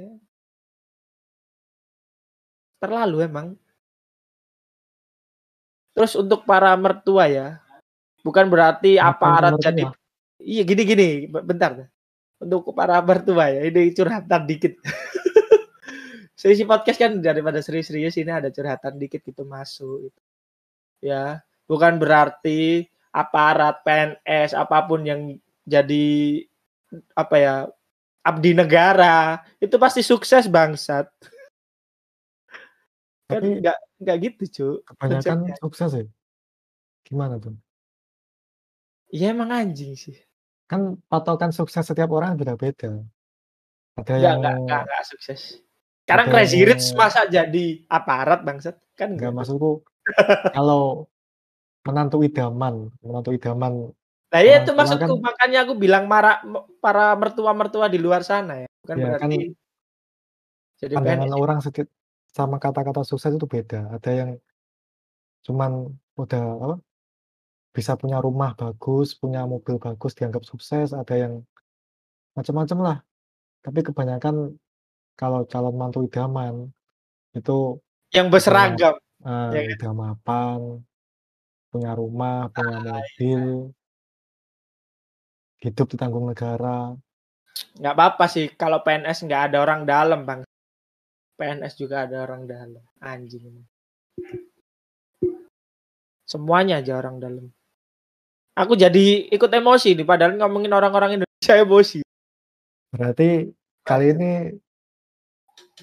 [2.80, 3.48] Terlalu emang.
[5.92, 7.60] Terus untuk para mertua ya,
[8.24, 10.00] bukan berarti aparat jadi mertua?
[10.40, 11.92] iya gini gini, be bentar.
[12.40, 14.80] Untuk para mertua ya, ini curhatan dikit.
[16.40, 20.22] Seisi podcast kan daripada serius-serius ini ada curhatan dikit gitu masuk gitu.
[21.04, 25.38] Ya, bukan berarti aparat, PNS, apa pun yang
[25.70, 26.42] jadi
[27.14, 27.56] apa ya,
[28.26, 31.06] abdi negara, itu pasti sukses bangsat.
[33.30, 35.56] Kan nggak nggak gitu, Cuk, kebanyakan konsepnya.
[35.62, 36.06] sukses ya?
[37.06, 37.54] Gimana tuh?
[39.14, 40.18] Ya emang anjing sih.
[40.66, 43.06] Kan patokan sukses setiap orang beda-beda.
[43.98, 45.42] Ada Enggak yang enggak enggak sukses.
[46.06, 48.82] Sekarang Crazy Rich masa jadi aparat bangsat?
[48.98, 49.46] Kan enggak, enggak.
[49.46, 49.72] maksudku
[50.58, 51.06] kalau
[51.88, 52.76] menantu idaman
[53.06, 53.74] menantu idaman
[54.30, 58.22] Nah, iya orang itu maksudku, kan makanya aku bilang mara me para mertua-mertua di luar
[58.22, 59.36] sana ya, bukan Ya kan berarti
[60.80, 61.42] jadi pandangan PNS ya.
[61.44, 61.88] orang sedikit
[62.30, 63.90] sama kata-kata sukses itu beda.
[63.90, 64.30] Ada yang
[65.44, 65.72] cuman
[66.20, 66.76] udah apa,
[67.76, 71.34] bisa punya rumah bagus, punya mobil bagus dianggap sukses, ada yang
[72.38, 72.98] macam-macam lah.
[73.66, 74.36] Tapi kebanyakan
[75.20, 76.70] kalau calon mantu idaman
[77.36, 77.78] itu
[78.14, 78.96] Yang berseragam,
[79.54, 79.90] ya eee, kan?
[81.70, 82.94] Punya rumah, punya Ah, iya.
[82.98, 83.42] mobil.
[85.60, 86.94] Hidup ditanggung negara.
[87.78, 90.42] Nggak apa-apa sih kalau PNS nggak ada orang dalam, Bang.
[91.40, 93.64] PNS juga ada orang dalam, anjing.
[96.28, 97.46] Semuanya aja orang dalam.
[98.60, 102.00] Aku jadi ikut emosi nih, padahal ngomongin orang-orang Indonesia emosi.
[102.92, 103.48] Berarti
[103.88, 104.32] kali ini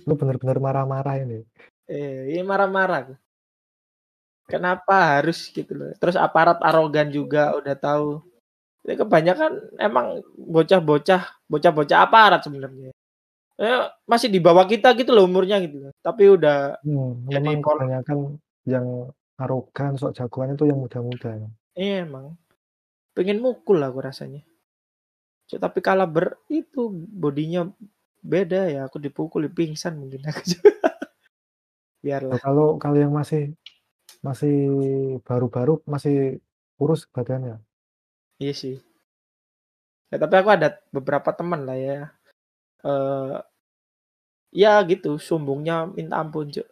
[0.05, 1.41] lu bener-bener marah-marah ini?
[1.89, 3.15] Eh, ini marah-marah aku.
[4.47, 5.91] Kenapa harus gitu loh.
[5.99, 8.23] Terus aparat arogan juga udah tahu.
[8.87, 12.95] Ya kebanyakan emang bocah-bocah, bocah-bocah aparat sebenarnya.
[13.59, 15.93] Eh, masih di bawah kita gitu loh umurnya gitu loh.
[15.99, 18.39] Tapi udah Hmm, jadi kebanyakan
[18.69, 19.11] yang
[19.43, 21.49] arogan, sok jagoan itu yang muda-muda ya.
[21.75, 22.39] Iya emang.
[23.17, 24.47] Pengen mukul aku rasanya.
[25.47, 27.71] Cuk, tapi kalah ber itu bodinya
[28.19, 30.71] beda ya, aku dipukul, pingsan mungkin aku juga.
[32.05, 32.39] Biarlah.
[32.39, 33.55] kalau kalau yang masih
[34.27, 34.55] masih
[35.23, 36.43] baru-baru masih
[36.77, 37.63] kurus badannya.
[38.43, 38.77] Iya sih.
[40.11, 41.99] Ya tapi aku ada beberapa teman lah ya.
[42.83, 43.37] Eee,
[44.55, 46.67] ya gitu, sombongnya minta ampun, Cuk.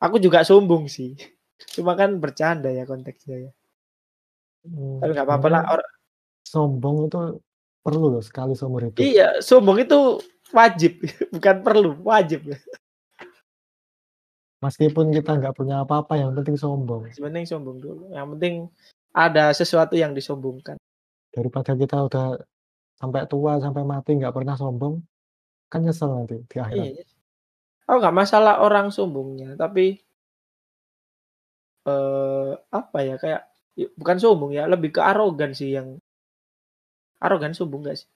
[0.00, 1.16] Aku juga sombong sih.
[1.74, 3.52] Cuma kan bercanda ya konteksnya ya.
[4.64, 5.80] Mmm, Tapi nggak apa-apa lah sebenarnya or
[6.44, 7.18] sombong itu
[7.84, 9.00] perlu loh sekali seumur hidup.
[9.00, 10.20] Iya, sombong itu
[10.56, 12.48] wajib, bukan perlu, wajib.
[14.64, 17.04] Meskipun kita nggak punya apa-apa, yang penting sombong.
[17.12, 18.54] Yang penting sombong dulu, yang penting
[19.12, 20.80] ada sesuatu yang disombongkan.
[21.36, 22.40] Daripada kita udah
[22.96, 25.04] sampai tua, sampai mati nggak pernah sombong,
[25.68, 26.86] kan nyesel nanti di akhirat.
[26.96, 27.04] Iya.
[27.84, 30.00] Oh nggak masalah orang sombongnya, tapi
[31.84, 33.42] eee, apa ya, kayak
[33.76, 36.00] y bukan sombong ya, lebih ke arogan sih yang
[37.20, 38.08] arogan sombong nggak sih?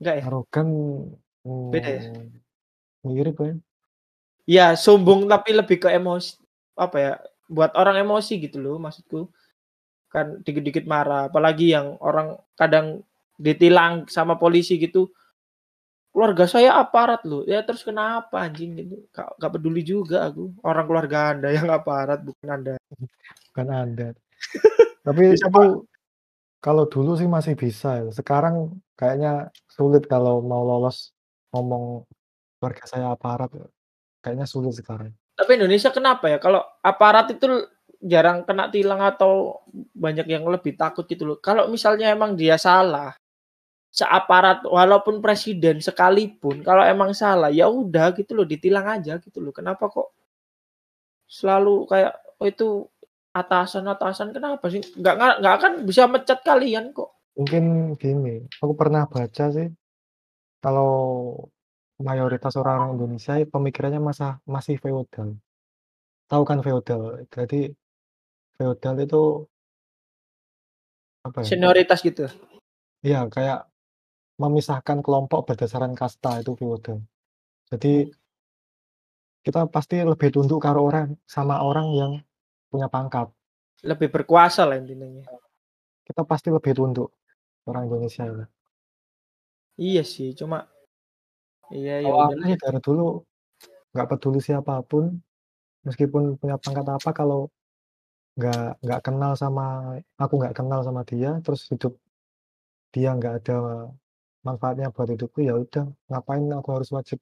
[0.00, 0.22] Nggak ya?
[0.28, 0.68] Arogan,
[1.72, 2.02] Beda ya?
[2.08, 2.40] mmm,
[3.04, 3.52] mirip ya.
[4.46, 6.38] Iya, sombong tapi lebih ke emosi
[6.78, 7.12] apa ya,
[7.50, 9.26] buat orang emosi gitu loh maksudku.
[10.14, 13.02] Kan dikit-dikit marah, apalagi yang orang kadang
[13.38, 15.10] ditilang sama polisi gitu,
[16.14, 20.84] "Keluarga saya aparat loh." Ya terus kenapa anjing gitu, nggak nggak peduli juga aku, orang
[20.90, 22.74] keluarga Anda yang aparat bukan Anda.
[23.52, 24.06] Bukan Anda.
[25.06, 25.68] Tapi Bisa itu Pak.
[26.64, 31.12] kalau dulu sih masih bisa ya, sekarang kayaknya sulit kalau mau lolos
[31.54, 32.04] ngomong
[32.60, 33.50] keluarga saya aparat,
[34.26, 35.14] kayaknya sulit sekarang.
[35.38, 37.46] Tapi Indonesia kenapa ya, kalau aparat itu
[38.02, 39.62] jarang kena tilang atau
[39.94, 41.38] banyak yang lebih takut gitu loh.
[41.38, 43.14] Kalau misalnya emang dia salah,
[43.94, 49.54] seaparat walaupun presiden sekalipun kalau emang salah, ya udah gitu loh, ditilang aja gitu loh.
[49.54, 50.10] Kenapa kok
[51.30, 52.12] selalu kayak,
[52.42, 52.68] "Oh itu
[53.30, 54.82] atasan-atasan," kenapa sih?
[54.98, 57.14] Nggak nggak akan bisa mecat kalian kok.
[57.36, 59.68] Mungkin gini, aku pernah baca sih,
[60.64, 60.90] kalau
[61.96, 65.36] mayoritas orang Indonesia pemikirannya masa masih feodal.
[66.28, 67.24] Tahu kan feodal?
[67.32, 67.72] Jadi
[68.56, 69.22] feodal itu
[71.24, 71.46] apa ya?
[71.46, 72.28] Senioritas gitu?
[73.00, 73.68] Iya, kayak
[74.36, 77.00] memisahkan kelompok berdasarkan kasta itu feodal.
[77.72, 78.12] Jadi
[79.46, 82.12] kita pasti lebih tunduk karo orang sama orang yang
[82.68, 83.30] punya pangkat.
[83.86, 85.22] Lebih berkuasa lah intinya.
[86.02, 87.14] Kita pasti lebih tunduk,
[87.66, 88.46] orang Indonesia ini.
[89.76, 90.66] Iya sih, cuma
[91.74, 92.46] iya ya Kalau aku udahlah.
[92.46, 93.06] sih dari dulu
[93.96, 95.04] nggak peduli siapa pun,
[95.88, 97.48] meskipun punya pangkat apa, kalau
[98.36, 101.96] nggak nggak kenal sama aku nggak kenal sama dia, terus hidup
[102.92, 103.88] dia nggak ada
[104.44, 107.18] manfaatnya buat hidupku, ya udah ngapain aku harus wajib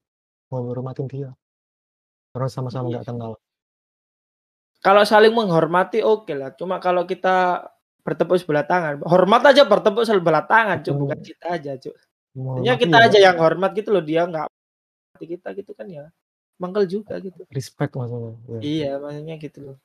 [0.50, 1.30] menghormatin dia.
[2.34, 3.00] Orang sama-sama Iya.
[3.00, 3.32] nggak kenal.
[4.84, 7.64] Kalau saling menghormati oke lah, cuma kalau kita
[8.04, 11.28] bertepuk sebelah tangan, hormat aja bertepuk sebelah tangan, Cuk, bukan Betul.
[11.32, 11.96] kita aja, Cuk.
[12.34, 14.46] Maksudnya Menghormati kita ya aja yang hormat gitu loh, dia nggak
[14.98, 16.04] hormati kita gitu kan ya,
[16.62, 17.40] mangkel juga gitu.
[17.50, 18.60] respect maksudnya, ya.
[18.62, 19.76] Iya, maksudnya gitu loh.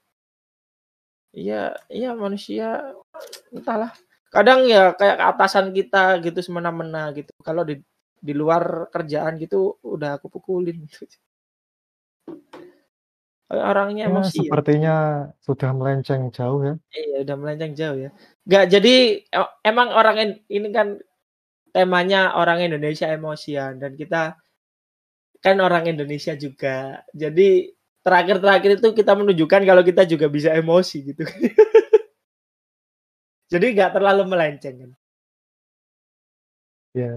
[1.38, 1.54] Iya
[1.94, 2.66] iya manusia
[3.54, 3.92] entahlah.
[4.34, 7.32] Kadang ya kayak atasan kita gitu semena-mena gitu.
[7.48, 7.74] Kalau di
[8.28, 11.06] di luar kerjaan gitu udah aku pukulin gitu.
[13.50, 14.46] Orangnya Ya, emosian.
[14.46, 14.94] sepertinya
[15.42, 16.74] sudah melenceng jauh ya.
[16.94, 18.10] Iya, udah melenceng jauh ya.
[18.50, 20.88] Nggak jadi e emang orang in ini kan
[21.76, 24.22] temanya orang Indonesia emosian dan kita
[25.44, 27.04] kan orang Indonesia juga.
[27.16, 27.72] Jadi
[28.04, 31.24] terakhir-terakhir itu kita menunjukkan kalau kita juga bisa emosi gitu.
[33.52, 34.92] Jadi nggak terlalu melenceng kan.
[36.98, 37.10] Ya,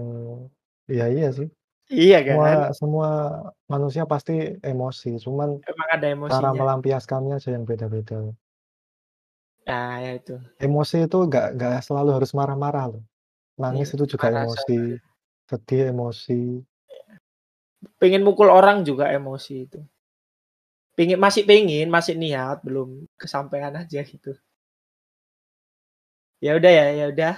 [0.93, 1.47] iya iya sih.
[1.91, 2.57] Iya Semua kan?
[2.81, 3.09] semua
[3.73, 4.33] manusia pasti
[4.71, 6.59] emosi, cuman Emang ada cara emosinya.
[6.61, 8.15] melampiaskannya aja yang beda-beda.
[9.67, 10.35] Nah, ya itu.
[10.65, 13.03] Emosi itu nggak nggak selalu harus marah-marah loh.
[13.57, 14.79] Nangis Iya, itu juga emosi,
[15.45, 16.41] sedih emosi.
[18.01, 19.79] Pengen mukul orang juga emosi itu.
[20.93, 24.33] Pengin masih pengen, masih niat, belum kesampaian aja gitu.
[26.41, 27.35] Ya udah ya, ya udah.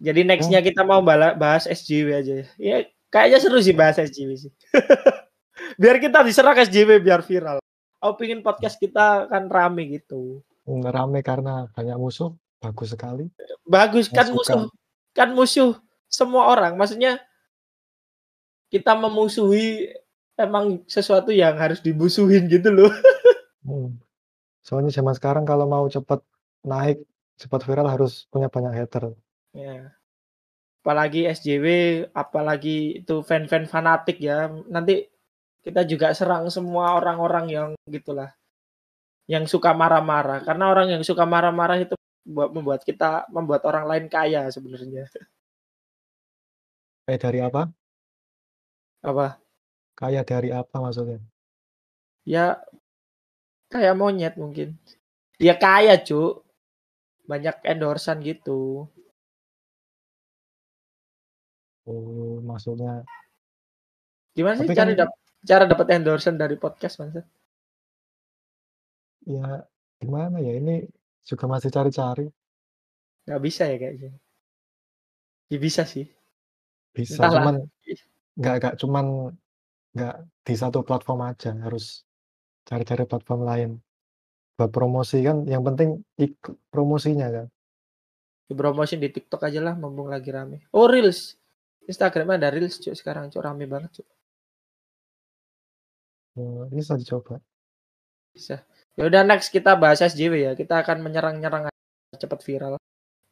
[0.00, 0.66] Jadi next-nya Ya.
[0.72, 2.46] kita mau bahas SJW aja ya.
[2.56, 2.76] Ya
[3.12, 4.52] kayaknya seru sih bahas SJW sih.
[5.80, 7.60] Biar kita diserang SJW biar viral.
[8.02, 10.40] Aku pingin podcast kita kan rame gitu.
[10.64, 13.28] Mmm, rame karena banyak musuh, bagus sekali.
[13.68, 14.68] Bagus kan musuh
[15.16, 15.76] kan musuh
[16.08, 16.76] semua orang.
[16.76, 17.20] Maksudnya
[18.72, 19.92] kita memusuhi
[20.36, 22.92] emang sesuatu yang harus dimusuhin gitu loh.
[23.62, 23.94] Hmm.
[24.66, 26.18] Soalnya zaman sekarang kalau mau cepet
[26.66, 27.06] naik,
[27.38, 29.14] cepet viral harus punya banyak hater.
[29.54, 29.94] Ya.
[30.82, 31.66] Apalagi SJW,
[32.10, 34.50] apalagi itu fan-fan fanatik ya.
[34.66, 35.06] Nanti
[35.62, 38.34] kita juga serang semua orang-orang yang gitulah.
[39.30, 40.42] Yang suka marah-marah.
[40.42, 45.10] Karena orang yang suka marah-marah itu buat membuat kita membuat orang lain kaya sebenarnya.
[47.06, 47.68] Kaya dari apa?
[49.02, 49.42] Apa?
[49.98, 51.18] Kaya dari apa maksudnya?
[52.22, 52.62] Ya
[53.70, 54.78] kayak monyet mungkin.
[55.42, 56.46] Ya kaya, Cuk.
[57.26, 58.86] Banyak endorse-an gitu.
[61.82, 63.02] Oh, maksudnya
[64.32, 65.10] Gimana sih Tapi cara kan dap
[65.42, 67.24] cara dapat endorse-an dari podcast, Maksud?
[69.28, 69.66] Ya,
[70.02, 70.88] gimana ya, ini
[71.22, 72.26] juga masih cari-cari.
[73.26, 74.10] Nggak bisa ya kayaknya.
[75.52, 76.06] Ya bisa sih.
[76.92, 77.34] Bisa, Entahlah.
[77.40, 77.54] cuman
[78.36, 79.06] nggak nggak cuman
[79.92, 82.04] nggak di satu platform aja, harus
[82.66, 83.70] cari-cari platform lain.
[84.56, 86.36] Buat promosi kan yang penting ik
[86.68, 87.46] promosinya kan.
[88.52, 90.68] Dipromosin di TikTok aja lah mumpung lagi rame.
[90.76, 91.40] Oh, Reels.
[91.88, 94.08] Instagram ada Reels, Cuk, sekarang, Cuk, rame banget, Cuk.
[96.36, 97.40] Oh, bisa dicoba.
[98.36, 98.60] Bisa.
[98.96, 100.52] Ya udah next kita bahas SJW ya.
[100.52, 101.72] Kita akan menyerang-nyerang
[102.12, 102.76] cepet viral.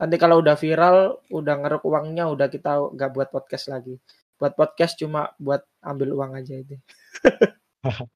[0.01, 4.01] Nanti kalau udah viral, udah ngeruk uangnya, udah kita nggak buat podcast lagi.
[4.41, 6.81] Buat podcast cuma buat ambil uang aja itu.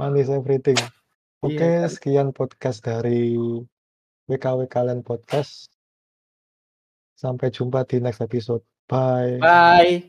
[0.00, 0.80] Money is everything.
[1.44, 1.92] Iya Oke, kan.
[1.92, 3.36] sekian podcast dari
[4.24, 5.68] WKW Kalian Podcast.
[7.14, 8.64] Sampai jumpa di next episode.
[8.88, 9.36] Bye.
[9.44, 10.08] Bye.